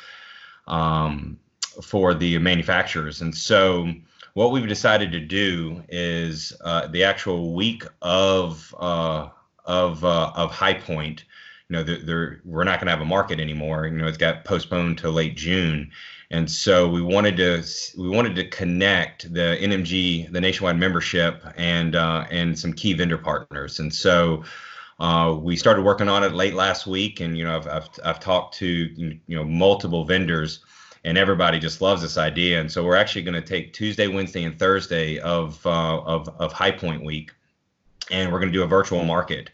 um 0.68 1.38
for 1.82 2.14
the 2.14 2.38
manufacturers, 2.38 3.22
and 3.22 3.36
so 3.36 3.92
what 4.34 4.52
we've 4.52 4.68
decided 4.68 5.12
to 5.12 5.20
do 5.20 5.84
is 5.90 6.54
uh, 6.62 6.88
the 6.88 7.04
actual 7.04 7.54
week 7.54 7.84
of 8.02 8.74
uh, 8.80 9.30
of 9.66 10.04
uh, 10.04 10.32
of 10.36 10.52
High 10.52 10.76
Point. 10.76 11.26
You 11.70 11.78
know, 11.78 12.36
we're 12.44 12.66
not 12.66 12.80
going 12.80 12.88
to 12.88 12.92
have 12.92 13.02
a 13.02 13.06
market 13.06 13.40
anymore. 13.40 13.88
You 13.88 13.94
know, 13.94 14.08
it's 14.08 14.18
got 14.18 14.44
postponed 14.44 14.98
to 15.00 15.10
late 15.10 15.38
June, 15.38 15.92
and 16.30 16.50
so 16.50 16.90
we 16.90 17.02
wanted 17.02 17.38
to 17.38 17.64
we 17.98 18.10
wanted 18.10 18.36
to 18.36 18.48
connect 18.50 19.34
the 19.34 19.58
NMG, 19.62 20.32
the 20.32 20.42
nationwide 20.42 20.78
membership, 20.78 21.44
and 21.56 21.96
uh, 21.96 22.26
and 22.30 22.58
some 22.58 22.74
key 22.74 22.94
vendor 22.94 23.18
partners. 23.18 23.80
And 23.80 23.94
so 23.94 24.44
uh, 25.00 25.38
we 25.42 25.56
started 25.56 25.84
working 25.84 26.10
on 26.10 26.24
it 26.24 26.34
late 26.34 26.54
last 26.54 26.88
week, 26.88 27.22
and 27.22 27.38
you 27.38 27.46
know, 27.46 27.56
I've 27.56 27.68
I've, 27.68 27.90
I've 28.04 28.20
talked 28.20 28.56
to 28.56 28.68
you 28.68 29.20
know 29.28 29.46
multiple 29.46 30.04
vendors 30.04 30.60
and 31.04 31.18
everybody 31.18 31.60
just 31.60 31.82
loves 31.82 32.02
this 32.02 32.18
idea. 32.18 32.60
And 32.60 32.72
so 32.72 32.84
we're 32.84 32.96
actually 32.96 33.24
going 33.24 33.42
to 33.42 33.42
take 33.42 33.74
Tuesday, 33.74 34.08
Wednesday, 34.08 34.44
and 34.44 34.58
Thursday 34.58 35.20
of 35.20 35.66
uh, 35.66 36.02
of 36.02 36.30
of 36.40 36.54
High 36.54 36.72
Point 36.72 37.04
Week, 37.04 37.32
and 38.10 38.32
we're 38.32 38.40
going 38.40 38.52
to 38.52 38.58
do 38.58 38.64
a 38.64 38.68
virtual 38.68 39.04
market. 39.04 39.50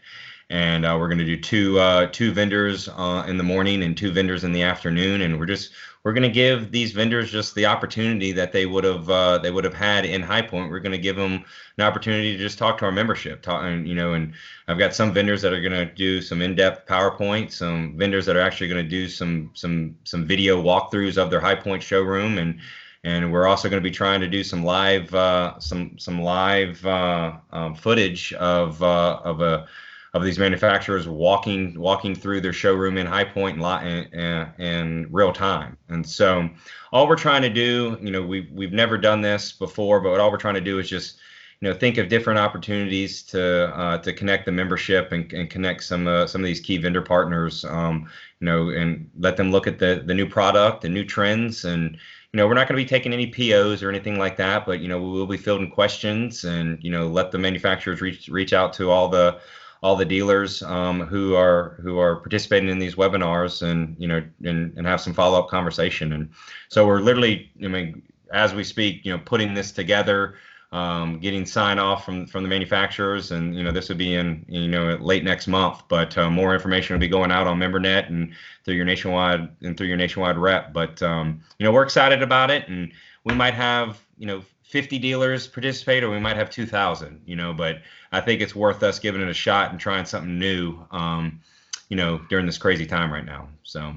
And 0.50 0.86
uh, 0.86 0.96
we're 0.98 1.08
going 1.08 1.18
to 1.18 1.24
do 1.24 1.38
two 1.38 1.78
uh, 1.78 2.06
two 2.10 2.32
vendors 2.32 2.88
uh, 2.88 3.24
in 3.28 3.36
the 3.36 3.44
morning 3.44 3.82
and 3.82 3.96
two 3.96 4.10
vendors 4.10 4.44
in 4.44 4.52
the 4.52 4.62
afternoon, 4.62 5.20
and 5.20 5.38
we're 5.38 5.46
just 5.46 5.72
we're 6.04 6.14
going 6.14 6.22
to 6.22 6.30
give 6.30 6.70
these 6.70 6.92
vendors 6.92 7.30
just 7.30 7.54
the 7.54 7.66
opportunity 7.66 8.32
that 8.32 8.52
they 8.52 8.64
would 8.64 8.84
have 8.84 9.10
uh, 9.10 9.36
they 9.36 9.50
would 9.50 9.64
have 9.64 9.74
had 9.74 10.06
in 10.06 10.22
High 10.22 10.40
Point. 10.40 10.70
We're 10.70 10.80
going 10.80 10.92
to 10.92 10.98
give 10.98 11.16
them 11.16 11.44
an 11.76 11.84
opportunity 11.84 12.32
to 12.32 12.38
just 12.38 12.56
talk 12.56 12.78
to 12.78 12.86
our 12.86 12.92
membership, 12.92 13.42
talk, 13.42 13.62
and 13.62 13.86
you 13.86 13.94
know, 13.94 14.14
and 14.14 14.32
I've 14.68 14.78
got 14.78 14.94
some 14.94 15.12
vendors 15.12 15.42
that 15.42 15.52
are 15.52 15.60
going 15.60 15.72
to 15.72 15.84
do 15.84 16.22
some 16.22 16.40
in-depth 16.40 16.88
PowerPoint, 16.88 17.52
some 17.52 17.98
vendors 17.98 18.24
that 18.24 18.36
are 18.36 18.40
actually 18.40 18.68
going 18.68 18.82
to 18.82 18.88
do 18.88 19.06
some 19.06 19.50
some 19.52 19.96
some 20.04 20.24
video 20.24 20.62
walkthroughs 20.62 21.18
of 21.18 21.30
their 21.30 21.40
High 21.40 21.56
Point 21.56 21.82
showroom, 21.82 22.38
and 22.38 22.58
and 23.04 23.32
we're 23.32 23.46
also 23.46 23.68
going 23.68 23.82
to 23.82 23.88
be 23.88 23.94
trying 23.94 24.20
to 24.20 24.28
do 24.28 24.42
some 24.42 24.64
live 24.64 25.14
uh, 25.14 25.58
some 25.58 25.98
some 25.98 26.22
live 26.22 26.86
uh, 26.86 27.32
um, 27.52 27.74
footage 27.74 28.32
of 28.32 28.82
uh, 28.82 29.20
of 29.24 29.40
a 29.40 29.66
of 30.14 30.24
these 30.24 30.38
manufacturers 30.38 31.06
walking 31.06 31.78
walking 31.78 32.14
through 32.14 32.40
their 32.40 32.52
showroom 32.52 32.96
in 32.96 33.06
High 33.06 33.24
Point 33.24 33.58
in, 33.58 34.04
in, 34.12 34.52
in, 34.58 35.08
real 35.10 35.32
time. 35.32 35.76
And 35.88 36.06
so, 36.06 36.48
all 36.92 37.06
we're 37.06 37.16
trying 37.16 37.42
to 37.42 37.50
do, 37.50 37.98
you 38.00 38.10
know, 38.10 38.22
we've 38.22 38.50
we've 38.50 38.72
never 38.72 38.96
done 38.96 39.20
this 39.20 39.52
before, 39.52 40.00
but 40.00 40.18
all 40.18 40.30
we're 40.30 40.38
trying 40.38 40.54
to 40.54 40.60
do 40.60 40.78
is 40.78 40.88
just, 40.88 41.18
you 41.60 41.68
know, 41.68 41.74
think 41.74 41.98
of 41.98 42.08
different 42.08 42.38
opportunities 42.38 43.22
to 43.24 43.68
uh, 43.76 43.98
to 43.98 44.12
connect 44.12 44.46
the 44.46 44.52
membership 44.52 45.12
and, 45.12 45.30
and 45.32 45.50
connect 45.50 45.84
some 45.84 46.08
uh, 46.08 46.26
some 46.26 46.40
of 46.40 46.46
these 46.46 46.60
key 46.60 46.78
vendor 46.78 47.02
partners, 47.02 47.64
um, 47.66 48.08
you 48.40 48.46
know, 48.46 48.70
and 48.70 49.10
let 49.18 49.36
them 49.36 49.50
look 49.50 49.66
at 49.66 49.78
the 49.78 50.02
the 50.06 50.14
new 50.14 50.28
product, 50.28 50.80
the 50.80 50.88
new 50.88 51.04
trends, 51.04 51.66
and 51.66 51.98
you 52.32 52.36
know, 52.36 52.46
we're 52.46 52.54
not 52.54 52.68
going 52.68 52.78
to 52.78 52.84
be 52.84 52.88
taking 52.88 53.12
any 53.12 53.26
POs 53.26 53.82
or 53.82 53.88
anything 53.88 54.18
like 54.18 54.36
that, 54.36 54.66
but 54.66 54.80
you 54.80 54.88
know, 54.88 55.00
we 55.00 55.10
will 55.10 55.26
be 55.26 55.36
fielding 55.36 55.70
questions 55.70 56.44
and 56.44 56.82
you 56.82 56.90
know, 56.90 57.08
let 57.08 57.30
the 57.30 57.38
manufacturers 57.38 58.00
reach 58.00 58.28
reach 58.28 58.54
out 58.54 58.72
to 58.74 58.90
all 58.90 59.08
the 59.08 59.38
all 59.82 59.96
the 59.96 60.04
dealers 60.04 60.62
um, 60.62 61.00
who 61.00 61.34
are 61.34 61.78
who 61.82 61.98
are 61.98 62.16
participating 62.16 62.68
in 62.68 62.78
these 62.78 62.96
webinars 62.96 63.62
and 63.62 63.96
you 63.98 64.08
know 64.08 64.22
and, 64.44 64.76
and 64.76 64.86
have 64.86 65.00
some 65.00 65.14
follow 65.14 65.38
up 65.38 65.48
conversation. 65.48 66.12
And 66.12 66.30
so 66.68 66.86
we're 66.86 67.00
literally 67.00 67.50
I 67.64 67.68
mean 67.68 68.02
as 68.32 68.54
we 68.54 68.64
speak 68.64 69.04
you 69.04 69.12
know 69.12 69.22
putting 69.24 69.54
this 69.54 69.72
together 69.72 70.34
um, 70.70 71.18
getting 71.18 71.46
sign 71.46 71.78
off 71.78 72.04
from 72.04 72.26
from 72.26 72.42
the 72.42 72.48
manufacturers. 72.48 73.30
And 73.30 73.56
you 73.56 73.62
know 73.62 73.70
this 73.70 73.88
would 73.88 73.98
be 73.98 74.14
in 74.14 74.44
you 74.48 74.68
know 74.68 74.96
late 75.00 75.24
next 75.24 75.46
month 75.46 75.82
but 75.88 76.16
uh, 76.18 76.30
more 76.30 76.54
information 76.54 76.94
will 76.94 77.00
be 77.00 77.08
going 77.08 77.30
out 77.30 77.46
on 77.46 77.58
membernet 77.58 78.08
and 78.08 78.34
through 78.64 78.74
your 78.74 78.84
nationwide 78.84 79.48
and 79.62 79.76
through 79.76 79.86
your 79.86 79.96
nationwide 79.96 80.36
rep. 80.36 80.72
But 80.72 81.02
um, 81.02 81.40
you 81.58 81.64
know 81.64 81.72
we're 81.72 81.84
excited 81.84 82.22
about 82.22 82.50
it. 82.50 82.68
And 82.68 82.92
we 83.24 83.34
might 83.34 83.54
have 83.54 84.00
you 84.18 84.26
know 84.26 84.42
50 84.68 84.98
dealers 84.98 85.46
participate 85.46 86.04
or 86.04 86.10
we 86.10 86.20
might 86.20 86.36
have 86.36 86.50
2000 86.50 87.22
you 87.24 87.36
know 87.36 87.52
but 87.54 87.78
i 88.12 88.20
think 88.20 88.40
it's 88.40 88.54
worth 88.54 88.82
us 88.82 88.98
giving 88.98 89.20
it 89.20 89.28
a 89.28 89.34
shot 89.34 89.70
and 89.70 89.80
trying 89.80 90.04
something 90.04 90.38
new 90.38 90.78
um, 90.90 91.40
you 91.88 91.96
know 91.96 92.20
during 92.28 92.46
this 92.46 92.58
crazy 92.58 92.86
time 92.86 93.12
right 93.12 93.24
now 93.24 93.48
so. 93.62 93.94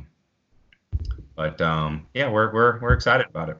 But 1.35 1.61
um, 1.61 2.05
yeah 2.13 2.29
we're, 2.29 2.53
we're 2.53 2.79
we're 2.79 2.93
excited 2.93 3.25
about 3.27 3.49
it. 3.49 3.57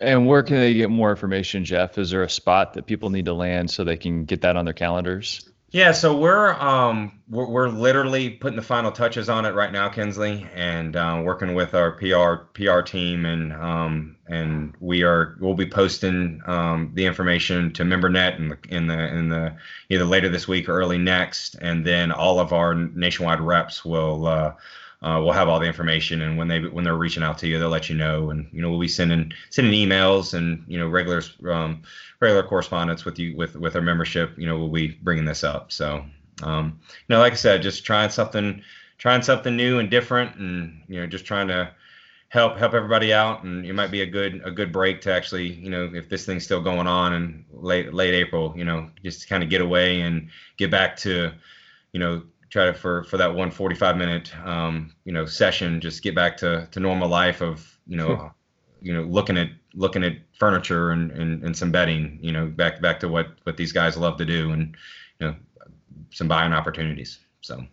And 0.00 0.26
where 0.26 0.42
can 0.42 0.56
they 0.56 0.74
get 0.74 0.90
more 0.90 1.10
information 1.10 1.64
jeff? 1.64 1.96
Is 1.96 2.10
there 2.10 2.24
a 2.24 2.28
spot 2.28 2.74
that 2.74 2.86
people 2.86 3.08
need 3.08 3.24
to 3.26 3.32
land 3.32 3.70
so 3.70 3.84
they 3.84 3.96
can 3.96 4.24
get 4.24 4.40
that 4.42 4.56
on 4.56 4.64
their 4.64 4.74
calendars 4.74 5.51
Yeah, 5.72 5.92
so 5.92 6.14
we're 6.14 6.52
um 6.52 7.18
we're, 7.30 7.48
we're 7.48 7.68
literally 7.68 8.28
putting 8.28 8.56
the 8.56 8.62
final 8.62 8.92
touches 8.92 9.30
on 9.30 9.46
it 9.46 9.54
right 9.54 9.72
now, 9.72 9.88
Kinsley, 9.88 10.46
and 10.54 10.94
uh, 10.94 11.22
working 11.24 11.54
with 11.54 11.72
our 11.74 11.92
PR 11.92 12.44
PR 12.52 12.82
team, 12.82 13.24
and 13.24 13.54
um 13.54 14.16
and 14.28 14.74
we 14.80 15.02
are 15.02 15.38
we'll 15.40 15.54
be 15.54 15.64
posting 15.66 16.42
um 16.44 16.90
the 16.92 17.06
information 17.06 17.72
to 17.72 17.84
MemberNet 17.84 18.36
in 18.38 18.48
the 18.50 18.58
in 18.68 18.86
the 18.86 19.16
in 19.16 19.28
the 19.30 19.56
either 19.88 20.04
later 20.04 20.28
this 20.28 20.46
week 20.46 20.68
or 20.68 20.74
early 20.78 20.98
next, 20.98 21.54
and 21.54 21.86
then 21.86 22.12
all 22.12 22.38
of 22.38 22.52
our 22.52 22.74
nationwide 22.74 23.40
reps 23.40 23.82
will. 23.82 24.26
Uh, 24.26 24.52
uh, 25.02 25.20
we'll 25.20 25.32
have 25.32 25.48
all 25.48 25.58
the 25.58 25.66
information, 25.66 26.22
and 26.22 26.38
when 26.38 26.46
they 26.46 26.60
when 26.60 26.84
they're 26.84 26.96
reaching 26.96 27.24
out 27.24 27.36
to 27.38 27.48
you, 27.48 27.58
they'll 27.58 27.68
let 27.68 27.88
you 27.88 27.96
know. 27.96 28.30
And 28.30 28.48
you 28.52 28.62
know, 28.62 28.70
we'll 28.70 28.78
be 28.78 28.86
sending 28.86 29.32
sending 29.50 29.72
emails 29.72 30.32
and 30.32 30.64
you 30.68 30.78
know 30.78 30.86
regular 30.88 31.22
um, 31.50 31.82
regular 32.20 32.44
correspondence 32.44 33.04
with 33.04 33.18
you 33.18 33.36
with 33.36 33.56
with 33.56 33.74
our 33.74 33.82
membership. 33.82 34.38
You 34.38 34.46
know, 34.46 34.56
we'll 34.56 34.68
be 34.68 34.88
bringing 35.02 35.24
this 35.24 35.42
up. 35.42 35.72
So, 35.72 36.04
um, 36.44 36.78
you 36.88 37.14
know, 37.14 37.18
like 37.18 37.32
I 37.32 37.36
said, 37.36 37.62
just 37.62 37.84
trying 37.84 38.10
something 38.10 38.62
trying 38.96 39.22
something 39.22 39.56
new 39.56 39.80
and 39.80 39.90
different, 39.90 40.36
and 40.36 40.84
you 40.86 41.00
know, 41.00 41.06
just 41.08 41.24
trying 41.24 41.48
to 41.48 41.72
help 42.28 42.56
help 42.56 42.72
everybody 42.72 43.12
out. 43.12 43.42
And 43.42 43.66
it 43.66 43.72
might 43.72 43.90
be 43.90 44.02
a 44.02 44.06
good 44.06 44.40
a 44.44 44.52
good 44.52 44.70
break 44.70 45.00
to 45.00 45.12
actually, 45.12 45.52
you 45.52 45.70
know, 45.70 45.90
if 45.92 46.08
this 46.08 46.24
thing's 46.24 46.44
still 46.44 46.62
going 46.62 46.86
on 46.86 47.12
in 47.12 47.44
late 47.50 47.92
late 47.92 48.14
April, 48.14 48.54
you 48.56 48.64
know, 48.64 48.88
just 49.02 49.28
kind 49.28 49.42
of 49.42 49.50
get 49.50 49.60
away 49.62 50.02
and 50.02 50.28
get 50.58 50.70
back 50.70 50.96
to, 50.98 51.32
you 51.90 51.98
know 51.98 52.22
try 52.52 52.66
to 52.66 52.74
for 52.74 53.02
for 53.04 53.16
that 53.16 53.28
145 53.28 53.96
minute 53.96 54.36
um, 54.46 54.94
you 55.04 55.12
know 55.12 55.24
session 55.24 55.80
just 55.80 56.02
get 56.02 56.14
back 56.14 56.36
to 56.36 56.68
to 56.70 56.80
normal 56.80 57.08
life 57.08 57.40
of 57.40 57.78
you 57.86 57.96
know 57.96 58.30
you 58.82 58.92
know 58.92 59.02
looking 59.02 59.38
at 59.38 59.48
looking 59.74 60.04
at 60.04 60.12
furniture 60.38 60.90
and, 60.90 61.10
and 61.12 61.42
and 61.42 61.56
some 61.56 61.72
bedding 61.72 62.18
you 62.20 62.30
know 62.30 62.46
back 62.46 62.82
back 62.82 63.00
to 63.00 63.08
what 63.08 63.28
what 63.44 63.56
these 63.56 63.72
guys 63.72 63.96
love 63.96 64.18
to 64.18 64.26
do 64.26 64.52
and 64.52 64.76
you 65.18 65.26
know 65.26 65.34
some 66.10 66.28
buying 66.28 66.52
opportunities 66.52 67.20
so 67.40 67.64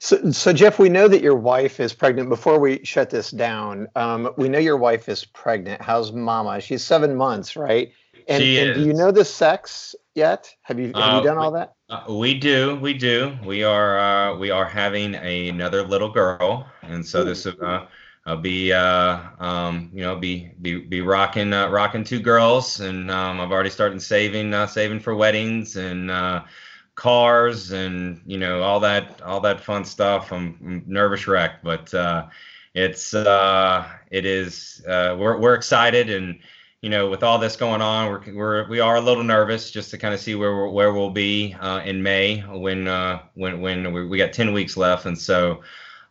so, 0.00 0.32
so 0.32 0.52
Jeff, 0.52 0.78
we 0.78 0.90
know 0.90 1.08
that 1.08 1.22
your 1.22 1.36
wife 1.36 1.80
is 1.80 1.94
pregnant. 1.94 2.28
Before 2.28 2.58
we 2.58 2.84
shut 2.84 3.08
this 3.08 3.30
down, 3.30 3.88
um, 3.96 4.30
we 4.36 4.50
know 4.50 4.58
your 4.58 4.76
wife 4.76 5.08
is 5.08 5.24
pregnant. 5.24 5.80
How's 5.80 6.12
Mama? 6.12 6.60
She's 6.60 6.84
seven 6.84 7.16
months, 7.16 7.56
right? 7.56 7.90
And, 8.28 8.42
and 8.42 8.74
do 8.74 8.84
you 8.84 8.92
know 8.92 9.10
the 9.10 9.24
sex 9.24 9.94
yet? 10.14 10.54
Have 10.62 10.78
you 10.78 10.88
have 10.88 10.96
uh, 10.96 11.18
you 11.18 11.24
done 11.24 11.38
all 11.38 11.52
that? 11.52 11.74
Uh, 11.90 12.02
we 12.08 12.32
do, 12.38 12.76
we 12.76 12.94
do. 12.94 13.36
We 13.44 13.62
are 13.62 13.98
uh, 13.98 14.36
we 14.38 14.50
are 14.50 14.64
having 14.64 15.14
another 15.16 15.86
little 15.86 16.08
girl, 16.08 16.66
and 16.82 17.04
so 17.06 17.20
Ooh. 17.20 17.24
this 17.24 17.44
will 17.44 17.88
uh, 18.24 18.36
be 18.36 18.72
uh, 18.72 19.20
um, 19.38 19.90
you 19.92 20.00
know 20.00 20.16
be 20.16 20.50
be 20.62 20.78
be 20.78 21.02
rocking 21.02 21.52
uh, 21.52 21.68
rocking 21.68 22.02
two 22.02 22.20
girls, 22.20 22.80
and 22.80 23.10
um, 23.10 23.38
I've 23.38 23.52
already 23.52 23.68
started 23.68 24.00
saving 24.00 24.54
uh, 24.54 24.66
saving 24.66 25.00
for 25.00 25.14
weddings 25.14 25.76
and 25.76 26.10
uh, 26.10 26.44
cars 26.94 27.72
and 27.72 28.22
you 28.24 28.38
know 28.38 28.62
all 28.62 28.80
that 28.80 29.20
all 29.20 29.40
that 29.40 29.60
fun 29.60 29.84
stuff. 29.84 30.32
I'm, 30.32 30.58
I'm 30.64 30.84
nervous 30.86 31.28
wreck, 31.28 31.62
but 31.62 31.92
uh, 31.92 32.28
it's 32.72 33.12
uh, 33.12 33.86
it 34.10 34.24
is 34.24 34.82
uh, 34.88 35.16
we're 35.18 35.38
we're 35.38 35.54
excited 35.54 36.08
and 36.08 36.38
you 36.84 36.90
know, 36.90 37.08
with 37.08 37.22
all 37.22 37.38
this 37.38 37.56
going 37.56 37.80
on, 37.80 38.10
we're, 38.10 38.34
we're 38.34 38.68
we 38.68 38.78
are 38.78 38.96
a 38.96 39.00
little 39.00 39.24
nervous 39.24 39.70
just 39.70 39.90
to 39.92 39.96
kind 39.96 40.12
of 40.12 40.20
see 40.20 40.34
where 40.34 40.68
where 40.68 40.92
we'll 40.92 41.08
be 41.08 41.56
uh, 41.58 41.80
in 41.82 42.02
May 42.02 42.40
when 42.40 42.86
uh, 42.88 43.22
when 43.32 43.62
when 43.62 43.90
we, 43.90 44.06
we 44.06 44.18
got 44.18 44.34
ten 44.34 44.52
weeks 44.52 44.76
left, 44.76 45.06
and 45.06 45.16
so, 45.16 45.62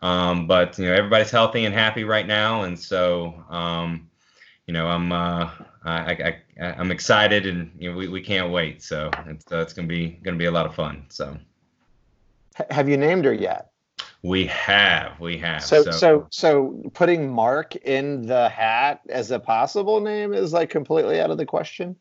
um, 0.02 0.48
but 0.48 0.80
you 0.80 0.88
know, 0.88 0.94
everybody's 0.94 1.30
healthy 1.30 1.66
and 1.66 1.76
happy 1.76 2.04
right 2.04 2.26
now, 2.26 2.64
and 2.64 2.80
so, 2.80 3.36
um, 3.52 4.10
you 4.66 4.74
know, 4.74 4.88
I'm 4.88 5.12
uh, 5.12 5.52
I, 5.86 6.42
I 6.60 6.66
I'm 6.80 6.90
excited, 6.90 7.46
and 7.46 7.72
you 7.78 7.92
know, 7.92 7.96
we, 7.96 8.08
we 8.08 8.22
can't 8.22 8.52
wait. 8.52 8.82
So 8.82 9.12
it's 9.28 9.52
uh, 9.52 9.60
it's 9.60 9.74
gonna 9.74 9.88
be 9.88 10.20
gonna 10.24 10.38
be 10.38 10.46
a 10.46 10.52
lot 10.52 10.66
of 10.66 10.74
fun. 10.74 11.06
So, 11.10 11.38
have 12.72 12.90
you 12.90 12.98
named 12.98 13.26
her 13.26 13.34
yet? 13.34 13.73
We 14.24 14.46
have, 14.48 15.20
we 15.20 15.38
have. 15.40 15.64
So, 15.64 15.84
so, 15.84 15.92
so, 15.92 16.28
so, 16.32 16.90
putting 16.94 17.30
Mark 17.30 17.76
in 17.76 18.26
the 18.26 18.48
hat 18.48 19.02
as 19.10 19.32
a 19.32 19.40
possible 19.40 20.00
name 20.00 20.34
is 20.34 20.54
like 20.54 20.70
completely 20.70 21.20
out 21.20 21.30
of 21.30 21.38
the 21.38 21.46
question. 21.46 21.98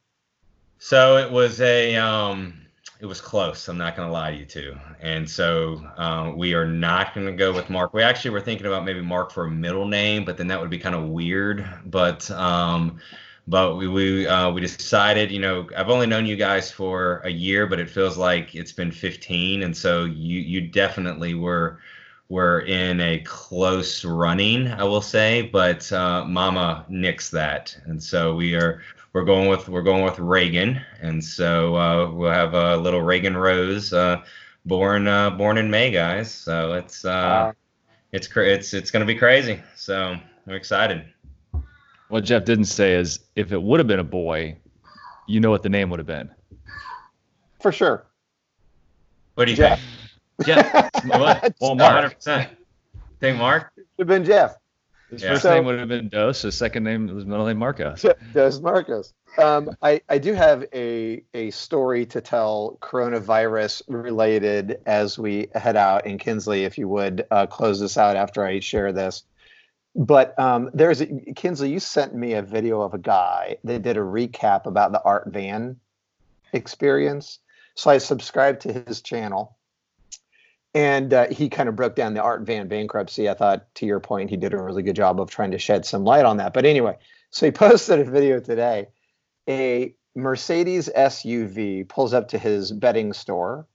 So 0.78 1.16
it 1.16 1.30
was 1.30 1.60
a, 1.60 1.96
um, 1.96 2.62
it 3.00 3.06
was 3.06 3.20
close. 3.20 3.66
I'm 3.66 3.76
not 3.76 3.96
going 3.96 4.06
to 4.06 4.12
lie 4.12 4.30
to 4.30 4.36
you 4.36 4.44
too. 4.44 4.76
And 5.00 5.28
so 5.28 5.84
um, 5.96 6.36
we 6.36 6.54
are 6.54 6.64
not 6.64 7.12
going 7.12 7.26
to 7.26 7.32
go 7.32 7.52
with 7.52 7.68
Mark. 7.68 7.92
We 7.92 8.02
actually 8.02 8.30
were 8.30 8.40
thinking 8.40 8.66
about 8.66 8.84
maybe 8.84 9.00
Mark 9.00 9.32
for 9.32 9.46
a 9.46 9.50
middle 9.50 9.88
name, 9.88 10.24
but 10.24 10.36
then 10.36 10.46
that 10.46 10.60
would 10.60 10.70
be 10.70 10.78
kind 10.78 10.94
of 10.94 11.08
weird. 11.08 11.68
But 11.86 12.30
um, 12.30 13.00
but 13.48 13.76
we 13.76 13.88
we 13.88 14.28
uh, 14.28 14.52
we 14.52 14.60
decided, 14.60 15.32
you 15.32 15.40
know, 15.40 15.66
I've 15.76 15.90
only 15.90 16.06
known 16.06 16.26
you 16.26 16.36
guys 16.36 16.70
for 16.70 17.20
a 17.24 17.30
year, 17.30 17.66
but 17.66 17.80
it 17.80 17.90
feels 17.90 18.16
like 18.16 18.54
it's 18.54 18.70
been 18.70 18.92
15, 18.92 19.64
and 19.64 19.76
so 19.76 20.04
you 20.04 20.38
you 20.38 20.60
definitely 20.60 21.34
were 21.34 21.80
were 22.28 22.60
in 22.60 23.00
a 23.00 23.18
close 23.20 24.04
running, 24.04 24.68
I 24.68 24.84
will 24.84 25.02
say, 25.02 25.42
but 25.42 25.90
uh, 25.92 26.24
Mama 26.24 26.86
nixed 26.90 27.30
that, 27.30 27.76
and 27.84 28.02
so 28.02 28.34
we 28.34 28.54
are 28.54 28.82
we're 29.12 29.24
going 29.24 29.48
with 29.48 29.68
we're 29.68 29.82
going 29.82 30.04
with 30.04 30.18
Reagan, 30.18 30.80
and 31.00 31.22
so 31.22 31.76
uh, 31.76 32.10
we'll 32.10 32.30
have 32.30 32.54
a 32.54 32.76
little 32.76 33.02
Reagan 33.02 33.36
Rose 33.36 33.92
uh, 33.92 34.22
born 34.64 35.06
uh, 35.06 35.30
born 35.30 35.58
in 35.58 35.70
May, 35.70 35.90
guys. 35.90 36.32
So 36.32 36.72
it's 36.74 37.04
uh, 37.04 37.52
it's 38.12 38.28
it's 38.34 38.74
it's 38.74 38.90
gonna 38.90 39.04
be 39.04 39.14
crazy. 39.14 39.60
So 39.76 40.16
we're 40.46 40.56
excited. 40.56 41.04
What 42.08 42.24
Jeff 42.24 42.44
didn't 42.44 42.66
say 42.66 42.94
is 42.94 43.20
if 43.36 43.52
it 43.52 43.62
would 43.62 43.80
have 43.80 43.86
been 43.86 43.98
a 43.98 44.04
boy, 44.04 44.56
you 45.26 45.40
know 45.40 45.50
what 45.50 45.62
the 45.62 45.68
name 45.68 45.90
would 45.90 45.98
have 45.98 46.06
been. 46.06 46.30
For 47.60 47.72
sure. 47.72 48.06
What 49.34 49.46
do 49.46 49.50
you 49.52 49.56
Jeff. 49.56 49.80
think? 50.38 50.48
Yeah. 50.48 50.81
Well, 51.06 51.74
Mark. 51.74 52.20
100%. 52.20 52.48
Think 53.20 53.38
Mark? 53.38 53.72
Would 53.76 53.84
have 53.98 54.08
been 54.08 54.24
Jeff. 54.24 54.56
His 55.12 55.22
yeah. 55.22 55.30
first 55.30 55.42
so, 55.42 55.54
name 55.54 55.66
would 55.66 55.78
have 55.78 55.88
been 55.88 56.08
Dos. 56.08 56.40
His 56.42 56.56
second 56.56 56.84
name 56.84 57.06
was 57.14 57.26
middle 57.26 57.46
name 57.46 57.58
Marcos. 57.58 58.04
Dos 58.32 58.60
Marcos. 58.60 59.12
Um, 59.36 59.70
I, 59.82 60.00
I 60.08 60.16
do 60.16 60.32
have 60.32 60.64
a, 60.72 61.22
a 61.34 61.50
story 61.50 62.06
to 62.06 62.22
tell 62.22 62.78
coronavirus 62.80 63.82
related 63.88 64.80
as 64.86 65.18
we 65.18 65.48
head 65.54 65.76
out. 65.76 66.06
And 66.06 66.18
Kinsley, 66.18 66.64
if 66.64 66.78
you 66.78 66.88
would 66.88 67.26
uh, 67.30 67.46
close 67.46 67.78
this 67.78 67.98
out 67.98 68.16
after 68.16 68.42
I 68.44 68.60
share 68.60 68.90
this. 68.92 69.24
But 69.94 70.38
um, 70.38 70.70
there's 70.72 71.02
a, 71.02 71.06
Kinsley, 71.06 71.70
you 71.70 71.78
sent 71.78 72.14
me 72.14 72.32
a 72.32 72.42
video 72.42 72.80
of 72.80 72.94
a 72.94 72.98
guy 72.98 73.58
that 73.64 73.82
did 73.82 73.98
a 73.98 74.00
recap 74.00 74.64
about 74.64 74.92
the 74.92 75.02
Art 75.02 75.26
Van 75.26 75.78
experience. 76.54 77.38
So 77.74 77.90
I 77.90 77.98
subscribed 77.98 78.62
to 78.62 78.72
his 78.72 79.02
channel 79.02 79.58
and 80.74 81.12
uh, 81.12 81.28
he 81.28 81.48
kind 81.48 81.68
of 81.68 81.76
broke 81.76 81.94
down 81.94 82.14
the 82.14 82.22
Art 82.22 82.42
Van 82.42 82.66
bankruptcy. 82.68 83.28
I 83.28 83.34
thought, 83.34 83.72
to 83.76 83.86
your 83.86 84.00
point, 84.00 84.30
he 84.30 84.36
did 84.36 84.54
a 84.54 84.62
really 84.62 84.82
good 84.82 84.96
job 84.96 85.20
of 85.20 85.30
trying 85.30 85.50
to 85.50 85.58
shed 85.58 85.84
some 85.84 86.04
light 86.04 86.24
on 86.24 86.38
that. 86.38 86.54
But 86.54 86.64
anyway, 86.64 86.96
so 87.30 87.46
he 87.46 87.52
posted 87.52 88.00
a 88.00 88.04
video 88.04 88.40
today. 88.40 88.88
A 89.48 89.94
Mercedes 90.14 90.88
SUV 90.96 91.88
pulls 91.88 92.14
up 92.14 92.28
to 92.28 92.38
his 92.38 92.72
bedding 92.72 93.12
store. 93.12 93.66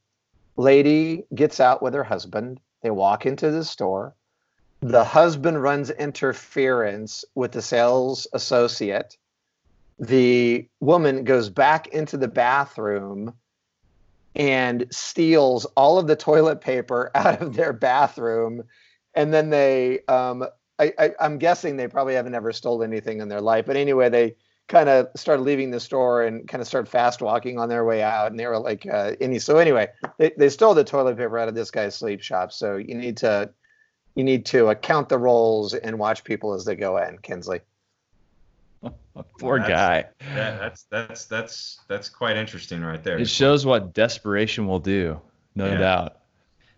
Lady 0.55 1.23
gets 1.35 1.59
out 1.59 1.81
with 1.81 1.93
her 1.93 2.03
husband. 2.03 2.59
They 2.81 2.89
walk 2.89 3.25
into 3.25 3.51
the 3.51 3.63
store. 3.63 4.15
The 4.81 5.03
husband 5.03 5.61
runs 5.61 5.89
interference 5.89 7.25
with 7.35 7.51
the 7.51 7.61
sales 7.61 8.27
associate. 8.33 9.17
The 9.99 10.67
woman 10.79 11.23
goes 11.23 11.49
back 11.49 11.87
into 11.87 12.17
the 12.17 12.27
bathroom 12.27 13.33
and 14.37 14.85
steals 14.91 15.65
all 15.75 15.99
of 15.99 16.07
the 16.07 16.15
toilet 16.15 16.61
paper 16.61 17.11
out 17.15 17.41
of 17.41 17.55
their 17.55 17.73
bathroom. 17.73 18.63
And 19.13 19.33
then 19.33 19.49
they 19.49 19.99
um, 20.07 20.45
I, 20.79 20.93
I, 20.99 21.11
i'm 21.19 21.37
guessing 21.37 21.75
they 21.75 21.87
probably 21.87 22.13
haven't 22.13 22.35
ever 22.35 22.53
stole 22.53 22.83
anything 22.83 23.19
in 23.19 23.29
their 23.29 23.41
life 23.41 23.65
but 23.65 23.75
anyway 23.75 24.09
they 24.09 24.35
kind 24.67 24.89
of 24.89 25.07
started 25.15 25.43
leaving 25.43 25.71
the 25.71 25.79
store 25.79 26.23
and 26.23 26.47
kind 26.47 26.61
of 26.61 26.67
started 26.67 26.89
fast 26.89 27.21
walking 27.21 27.57
on 27.57 27.69
their 27.69 27.85
way 27.85 28.03
out 28.03 28.31
and 28.31 28.39
they 28.39 28.45
were 28.45 28.59
like 28.59 28.85
uh, 28.85 29.13
any 29.21 29.39
so 29.39 29.57
anyway 29.57 29.87
they, 30.17 30.31
they 30.37 30.49
stole 30.49 30.73
the 30.73 30.83
toilet 30.83 31.17
paper 31.17 31.37
out 31.37 31.47
of 31.47 31.55
this 31.55 31.71
guy's 31.71 31.95
sleep 31.95 32.21
shop. 32.21 32.51
So 32.51 32.75
you 32.75 32.95
need 32.95 33.17
to 33.17 33.49
you 34.15 34.23
need 34.23 34.45
to 34.47 34.67
uh, 34.67 34.75
count 34.75 35.09
the 35.09 35.17
rolls 35.17 35.73
and 35.73 35.97
watch 35.97 36.23
people 36.23 36.53
as 36.53 36.65
they 36.65 36.75
go 36.75 36.97
in 36.97 37.17
kinsley 37.19 37.61
Poor 39.39 39.59
that's, 39.59 39.69
guy. 39.69 40.05
That, 40.35 40.59
that's 40.59 40.83
that's 40.83 41.25
that's 41.25 41.79
that's 41.87 42.09
quite 42.09 42.37
interesting 42.37 42.81
right 42.81 43.03
there. 43.03 43.17
It 43.17 43.29
shows 43.29 43.65
what 43.65 43.93
desperation 43.93 44.67
will 44.67 44.79
do, 44.79 45.19
no 45.55 45.65
yeah. 45.65 45.77
doubt. 45.77 46.17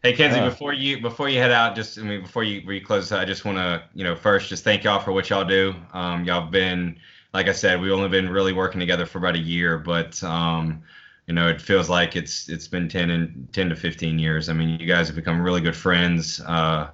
Hey 0.02 0.13
Kinsley, 0.13 0.39
before 0.41 0.72
you 0.72 1.02
before 1.02 1.28
you 1.28 1.39
head 1.39 1.52
out, 1.52 1.76
just 1.76 2.00
I 2.00 2.04
mean 2.04 2.22
before 2.22 2.43
you, 2.43 2.62
you 2.72 2.82
close, 2.82 3.12
I 3.12 3.26
just 3.26 3.43
want 3.43 3.58
to 3.58 3.84
you 3.93 4.06
know 4.06 4.15
first 4.15 4.48
just 4.48 4.63
thank 4.63 4.86
y'all 4.86 5.00
for 5.00 5.12
what 5.12 5.30
y'all 5.30 5.43
do. 5.43 5.76
Um, 5.93 6.24
y'all 6.24 6.43
have 6.43 6.52
been 6.52 6.98
like 7.34 7.48
I 7.48 7.52
said, 7.52 7.80
we've 7.82 7.91
only 7.91 8.10
been 8.10 8.30
really 8.30 8.54
working 8.54 8.80
together 8.80 9.06
for 9.06 9.17
about 9.19 9.36
a 9.36 9.39
year, 9.39 9.78
but 9.78 10.22
um, 10.24 10.82
you 11.28 11.34
know 11.34 11.48
it 11.48 11.62
feels 11.62 11.89
like 11.89 12.15
it's 12.15 12.50
it's 12.50 12.67
been 12.67 12.88
10 12.88 13.10
and 13.10 13.50
10 13.54 13.69
to 13.69 13.76
15 13.76 14.19
years. 14.19 14.50
I 14.50 14.54
mean, 14.54 14.80
you 14.80 14.88
guys 14.88 15.08
have 15.08 15.15
become 15.15 15.41
really 15.41 15.62
good 15.62 15.76
friends, 15.76 16.39
uh, 16.41 16.89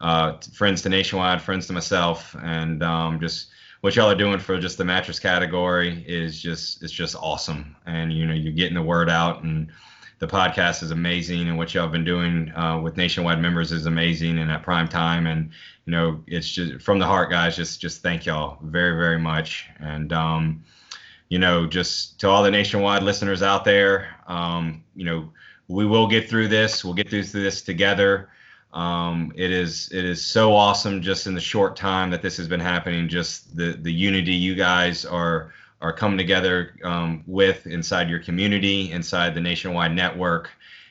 uh, 0.00 0.32
friends 0.52 0.82
to 0.82 0.88
Nationwide, 0.88 1.40
friends 1.40 1.66
to 1.68 1.72
myself, 1.72 2.36
and 2.42 2.82
um, 2.82 3.20
just 3.20 3.48
what 3.80 3.94
y'all 3.96 4.10
are 4.10 4.14
doing 4.14 4.38
for 4.38 4.58
just 4.58 4.78
the 4.78 4.84
mattress 4.84 5.20
category 5.20 6.04
is 6.06 6.40
just 6.40 6.82
it's 6.82 6.92
just 6.92 7.14
awesome 7.16 7.76
and 7.86 8.12
you 8.12 8.26
know 8.26 8.34
you're 8.34 8.52
getting 8.52 8.74
the 8.74 8.82
word 8.82 9.08
out 9.08 9.42
and 9.42 9.70
the 10.18 10.26
podcast 10.26 10.82
is 10.82 10.90
amazing, 10.90 11.48
and 11.48 11.56
what 11.56 11.72
y'all 11.72 11.84
have 11.84 11.92
been 11.92 12.04
doing 12.04 12.52
uh, 12.54 12.80
with 12.80 12.96
nationwide 12.96 13.40
members 13.40 13.70
is 13.70 13.86
amazing, 13.86 14.38
and 14.38 14.50
at 14.50 14.62
prime 14.62 14.88
time. 14.88 15.26
And 15.26 15.50
you 15.86 15.92
know, 15.92 16.22
it's 16.26 16.48
just 16.48 16.82
from 16.82 16.98
the 16.98 17.06
heart, 17.06 17.30
guys. 17.30 17.56
Just 17.56 17.80
just 17.80 18.02
thank 18.02 18.26
y'all 18.26 18.58
very 18.62 18.96
very 18.96 19.18
much. 19.18 19.66
And 19.78 20.12
um, 20.12 20.64
you 21.28 21.38
know, 21.38 21.66
just 21.66 22.18
to 22.20 22.28
all 22.28 22.42
the 22.42 22.50
nationwide 22.50 23.02
listeners 23.02 23.42
out 23.42 23.64
there, 23.64 24.16
um, 24.26 24.82
you 24.96 25.04
know, 25.04 25.30
we 25.68 25.86
will 25.86 26.08
get 26.08 26.28
through 26.28 26.48
this. 26.48 26.84
We'll 26.84 26.94
get 26.94 27.08
through 27.08 27.22
this 27.22 27.62
together. 27.62 28.30
Um, 28.72 29.32
it 29.34 29.50
is 29.50 29.90
it 29.92 30.04
is 30.04 30.24
so 30.24 30.54
awesome 30.54 31.00
just 31.00 31.26
in 31.26 31.34
the 31.34 31.40
short 31.40 31.74
time 31.76 32.10
that 32.10 32.22
this 32.22 32.36
has 32.36 32.48
been 32.48 32.60
happening. 32.60 33.08
Just 33.08 33.56
the 33.56 33.72
the 33.72 33.92
unity 33.92 34.34
you 34.34 34.54
guys 34.54 35.04
are 35.04 35.52
are 35.80 35.92
coming 35.92 36.18
together 36.18 36.74
um, 36.84 37.22
with 37.26 37.66
inside 37.66 38.10
your 38.10 38.18
community, 38.18 38.90
inside 38.90 39.34
the 39.34 39.40
nationwide 39.40 39.92
network, 39.92 40.50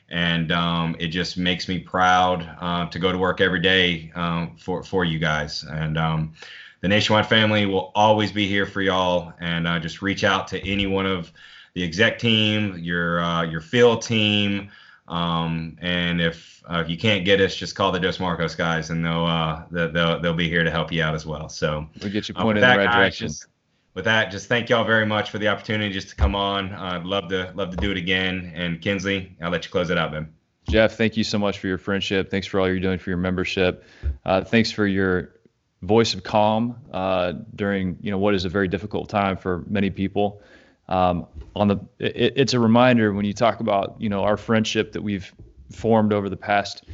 and 0.09 0.51
um, 0.51 0.95
it 0.99 1.07
just 1.07 1.37
makes 1.37 1.67
me 1.67 1.77
proud 1.77 2.49
uh, 2.59 2.87
to 2.89 2.99
go 2.99 3.11
to 3.11 3.17
work 3.17 3.41
every 3.41 3.59
day 3.59 4.11
um, 4.15 4.55
for 4.57 4.83
for 4.83 5.05
you 5.05 5.19
guys. 5.19 5.63
And 5.63 5.97
um, 5.97 6.33
the 6.81 6.87
nationwide 6.87 7.27
family 7.27 7.65
will 7.65 7.91
always 7.95 8.31
be 8.31 8.47
here 8.47 8.65
for 8.65 8.81
y'all. 8.81 9.33
And 9.39 9.67
uh, 9.67 9.79
just 9.79 10.01
reach 10.01 10.23
out 10.23 10.47
to 10.49 10.67
any 10.67 10.87
one 10.87 11.05
of 11.05 11.31
the 11.73 11.83
exec 11.83 12.19
team, 12.19 12.77
your 12.79 13.21
uh, 13.21 13.43
your 13.43 13.61
field 13.61 14.01
team. 14.01 14.71
Um, 15.07 15.77
and 15.81 16.19
if 16.19 16.63
uh, 16.69 16.79
if 16.79 16.89
you 16.89 16.97
can't 16.97 17.23
get 17.23 17.39
us, 17.39 17.55
just 17.55 17.75
call 17.75 17.91
the 17.91 17.99
Dos 17.99 18.19
Marcos 18.19 18.55
guys, 18.55 18.89
and 18.89 19.05
they'll 19.05 19.25
uh, 19.25 19.63
they'll 19.71 20.19
they'll 20.19 20.33
be 20.33 20.49
here 20.49 20.63
to 20.63 20.71
help 20.71 20.91
you 20.91 21.01
out 21.01 21.15
as 21.15 21.25
well. 21.25 21.49
So 21.49 21.87
we'll 22.01 22.11
get 22.11 22.27
you 22.27 22.35
uh, 22.35 22.41
pointed 22.41 22.63
in 22.63 22.69
the 22.69 22.77
right 22.77 22.93
direction. 22.93 23.27
Just, 23.27 23.47
with 23.93 24.05
that, 24.05 24.29
just 24.29 24.47
thank 24.47 24.69
y'all 24.69 24.83
very 24.83 25.05
much 25.05 25.31
for 25.31 25.39
the 25.39 25.47
opportunity 25.47 25.91
just 25.91 26.09
to 26.09 26.15
come 26.15 26.35
on. 26.35 26.73
I'd 26.73 27.05
love 27.05 27.29
to 27.29 27.51
love 27.55 27.71
to 27.71 27.77
do 27.77 27.89
it 27.89 27.97
again. 27.97 28.51
And 28.53 28.81
Kinsley, 28.81 29.35
I'll 29.41 29.49
let 29.49 29.65
you 29.65 29.71
close 29.71 29.89
it 29.89 29.97
out, 29.97 30.11
man. 30.11 30.31
Jeff, 30.69 30.97
thank 30.97 31.15
you 31.15 31.23
so 31.23 31.39
much 31.39 31.59
for 31.59 31.67
your 31.67 31.77
friendship. 31.77 32.29
Thanks 32.29 32.45
for 32.45 32.59
all 32.59 32.67
you're 32.67 32.79
doing 32.79 32.99
for 32.99 33.09
your 33.09 33.17
membership. 33.17 33.85
Uh, 34.25 34.43
thanks 34.43 34.69
for 34.69 34.85
your 34.85 35.33
voice 35.81 36.13
of 36.13 36.23
calm 36.23 36.75
uh, 36.91 37.33
during 37.55 37.97
you 38.01 38.11
know 38.11 38.17
what 38.17 38.35
is 38.35 38.45
a 38.45 38.49
very 38.49 38.67
difficult 38.67 39.09
time 39.09 39.37
for 39.37 39.63
many 39.67 39.89
people 39.89 40.41
um, 40.89 41.27
on 41.55 41.67
the 41.67 41.77
it, 41.99 42.33
it's 42.35 42.53
a 42.53 42.59
reminder 42.59 43.13
when 43.13 43.25
you 43.25 43.33
talk 43.33 43.59
about 43.59 43.95
you 43.99 44.09
know 44.09 44.23
our 44.23 44.37
friendship 44.37 44.91
that 44.93 45.01
we've 45.01 45.33
formed 45.71 46.13
over 46.13 46.29
the 46.29 46.37
past 46.37 46.85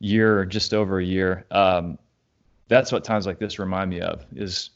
year 0.00 0.44
just 0.44 0.74
over 0.74 0.98
a 0.98 1.04
year 1.04 1.46
um, 1.50 1.98
that's 2.68 2.92
what 2.92 3.04
times 3.04 3.26
like 3.26 3.38
this 3.38 3.58
remind 3.58 3.90
me 3.90 4.00
of 4.00 4.24
is 4.34 4.70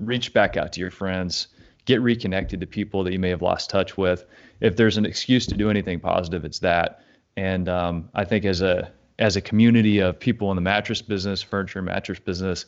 reach 0.00 0.32
back 0.32 0.56
out 0.56 0.72
to 0.72 0.80
your 0.80 0.90
friends 0.90 1.48
get 1.84 2.02
reconnected 2.02 2.60
to 2.60 2.66
people 2.66 3.04
that 3.04 3.12
you 3.12 3.18
may 3.18 3.30
have 3.30 3.42
lost 3.42 3.70
touch 3.70 3.96
with. 3.96 4.24
If 4.60 4.74
there's 4.74 4.96
an 4.96 5.06
excuse 5.06 5.46
to 5.46 5.54
do 5.54 5.70
anything 5.70 6.00
positive 6.00 6.44
it's 6.44 6.58
that. 6.60 7.00
And 7.36 7.68
um, 7.68 8.08
i 8.14 8.24
think 8.24 8.44
as 8.44 8.62
a 8.62 8.90
as 9.18 9.36
a 9.36 9.40
community 9.40 9.98
of 9.98 10.18
people 10.18 10.50
in 10.50 10.56
the 10.56 10.62
mattress 10.62 11.02
business 11.02 11.42
furniture 11.42 11.82
mattress 11.82 12.18
business 12.18 12.66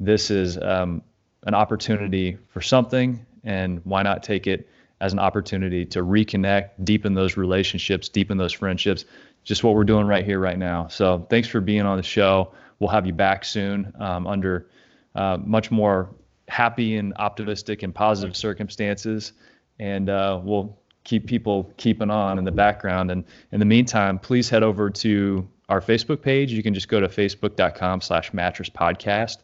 this 0.00 0.30
is 0.30 0.58
um, 0.58 1.02
an 1.44 1.54
opportunity 1.54 2.36
for 2.48 2.60
something 2.60 3.24
and 3.44 3.80
why 3.84 4.02
not 4.02 4.22
take 4.22 4.46
it 4.46 4.68
as 5.00 5.12
an 5.12 5.18
opportunity 5.18 5.84
to 5.84 6.02
reconnect, 6.02 6.70
deepen 6.84 7.14
those 7.14 7.36
relationships, 7.36 8.08
deepen 8.08 8.38
those 8.38 8.52
friendships. 8.52 9.04
Just 9.44 9.62
what 9.62 9.74
we're 9.74 9.84
doing 9.84 10.06
right 10.06 10.24
here, 10.24 10.40
right 10.40 10.58
now. 10.58 10.88
So 10.88 11.26
thanks 11.30 11.48
for 11.48 11.60
being 11.60 11.82
on 11.82 11.96
the 11.96 12.02
show. 12.02 12.52
We'll 12.78 12.90
have 12.90 13.06
you 13.06 13.12
back 13.12 13.44
soon 13.44 13.92
um, 14.00 14.26
under 14.26 14.68
uh, 15.14 15.38
much 15.44 15.70
more 15.70 16.14
happy 16.48 16.96
and 16.96 17.14
optimistic 17.16 17.82
and 17.82 17.94
positive 17.94 18.36
circumstances. 18.36 19.32
And 19.78 20.08
uh, 20.08 20.40
we'll 20.42 20.78
keep 21.04 21.26
people 21.26 21.72
keeping 21.76 22.10
on 22.10 22.38
in 22.38 22.44
the 22.44 22.52
background. 22.52 23.10
And 23.10 23.24
in 23.52 23.60
the 23.60 23.66
meantime, 23.66 24.18
please 24.18 24.48
head 24.48 24.62
over 24.62 24.90
to 24.90 25.48
our 25.68 25.80
Facebook 25.80 26.22
page. 26.22 26.52
You 26.52 26.62
can 26.62 26.74
just 26.74 26.88
go 26.88 27.00
to 27.00 27.08
facebook.com 27.08 28.00
slash 28.00 28.32
mattress 28.32 28.68
podcast 28.68 29.38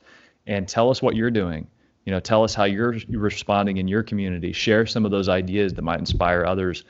and 0.46 0.66
tell 0.66 0.90
us 0.90 1.00
what 1.00 1.14
you're 1.14 1.30
doing 1.30 1.68
you 2.04 2.12
know 2.12 2.20
tell 2.20 2.42
us 2.44 2.54
how 2.54 2.64
you're 2.64 2.96
responding 3.08 3.76
in 3.76 3.88
your 3.88 4.02
community. 4.02 4.52
Share 4.52 4.86
some 4.86 5.04
of 5.04 5.10
those 5.10 5.28
ideas 5.28 5.74
that 5.74 5.82
might 5.82 5.98
inspire 5.98 6.44
others 6.44 6.84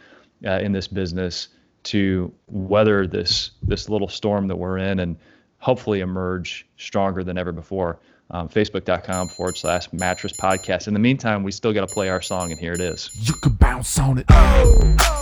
uh, 0.47 0.59
in 0.59 0.73
this 0.73 0.89
business 0.89 1.49
to 1.85 2.33
weather 2.47 3.07
this 3.07 3.53
this 3.63 3.89
little 3.89 4.09
storm 4.09 4.49
that 4.49 4.57
we're 4.57 4.79
in 4.79 5.01
and 5.01 5.17
hopefully 5.59 6.01
emerge 6.01 6.67
stronger 6.77 7.23
than 7.23 7.39
ever 7.39 7.53
before. 7.53 7.99
Um, 8.31 8.49
facebook.com 8.49 9.29
forward 9.29 9.59
slash 9.59 9.93
mattress 9.93 10.33
podcast. 10.33 10.89
In 10.89 10.95
the 10.95 11.01
meantime 11.01 11.43
we 11.43 11.53
still 11.53 11.73
got 11.73 11.87
to 11.87 11.95
play 11.95 12.09
our 12.09 12.23
song 12.23 12.51
and 12.51 12.59
here 12.59 12.73
it 12.73 12.81
is. 12.81 13.11
You 13.15 13.35
can 13.35 13.53
bounce 13.53 13.99
on 13.99 14.19
it. 14.19 14.27
Oh, 14.31 14.97
oh. 15.01 15.22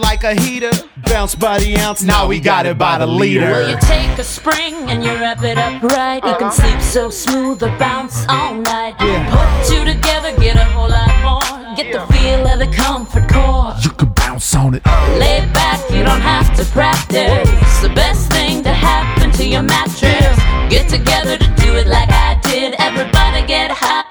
like 0.01 0.23
a 0.23 0.33
heater. 0.33 0.71
Bounce 1.05 1.35
by 1.35 1.59
the 1.59 1.77
ounce, 1.77 2.03
now 2.03 2.27
we 2.27 2.39
got 2.39 2.65
it 2.65 2.77
by 2.77 2.97
the 2.97 3.07
liter. 3.07 3.41
Well, 3.41 3.69
you 3.69 3.77
take 3.81 4.17
a 4.17 4.23
spring 4.23 4.75
and 4.89 5.03
you 5.03 5.11
wrap 5.11 5.43
it 5.43 5.57
up 5.57 5.81
right. 5.83 6.15
You 6.15 6.35
can 6.35 6.47
uh-huh. 6.47 6.51
sleep 6.51 6.81
so 6.81 7.09
smooth 7.09 7.63
or 7.63 7.69
bounce 7.77 8.25
all 8.27 8.53
night. 8.55 8.95
Yeah. 8.99 9.29
Put 9.31 9.69
two 9.69 9.85
together, 9.85 10.35
get 10.37 10.55
a 10.55 10.65
whole 10.65 10.89
lot 10.89 11.11
more. 11.23 11.75
Get 11.75 11.93
the 11.93 12.01
feel 12.13 12.45
of 12.47 12.59
the 12.59 12.67
comfort 12.67 13.29
core. 13.29 13.73
You 13.81 13.91
can 13.91 14.09
bounce 14.13 14.53
on 14.55 14.75
it. 14.75 14.85
Lay 15.17 15.39
back, 15.53 15.79
you 15.89 16.03
don't 16.03 16.21
have 16.21 16.53
to 16.57 16.65
practice. 16.65 17.49
It's 17.61 17.81
the 17.81 17.89
best 17.89 18.29
thing 18.29 18.63
to 18.63 18.73
happen 18.73 19.31
to 19.31 19.47
your 19.47 19.63
mattress. 19.63 20.37
Get 20.69 20.89
together 20.89 21.37
to 21.37 21.47
do 21.63 21.75
it 21.75 21.87
like 21.87 22.09
I 22.09 22.39
did. 22.43 22.75
Everybody 22.77 23.47
get 23.47 23.71
high. 23.71 24.10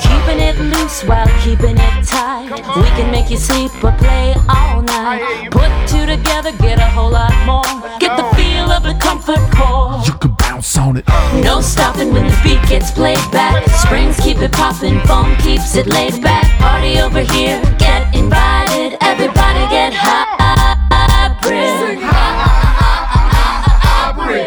Keeping 0.00 0.40
it 0.40 0.58
loose 0.58 1.02
while 1.02 1.28
keeping 1.42 1.76
it 1.76 2.06
tight. 2.06 2.50
We 2.76 2.88
can 2.96 3.10
make 3.10 3.30
you 3.30 3.36
sleep 3.36 3.72
or 3.82 3.92
play 3.92 4.34
all 4.48 4.82
night. 4.82 5.50
Put 5.50 5.70
two 5.88 6.06
together, 6.06 6.52
get 6.58 6.78
a 6.78 6.88
whole 6.90 7.10
lot 7.10 7.34
more. 7.44 7.98
Get 7.98 8.16
the 8.16 8.24
feel 8.36 8.70
of 8.70 8.82
the 8.82 8.94
comfort 8.94 9.42
core. 9.52 10.00
You 10.06 10.12
can 10.14 10.34
bounce 10.38 10.76
on 10.78 10.96
it. 10.98 11.08
No 11.42 11.60
stopping 11.60 12.12
when 12.12 12.26
the 12.26 12.40
beat 12.42 12.62
gets 12.68 12.90
played 12.90 13.24
back. 13.32 13.68
Springs 13.70 14.18
keep 14.20 14.38
it 14.38 14.52
popping, 14.52 15.00
foam 15.00 15.36
keeps 15.36 15.74
it 15.74 15.86
laid 15.86 16.22
back. 16.22 16.46
Party 16.60 17.00
over 17.00 17.20
here, 17.20 17.60
get 17.78 18.14
invited. 18.14 18.96
Everybody 19.00 19.60
get 19.70 19.92
hybrid. 19.92 20.31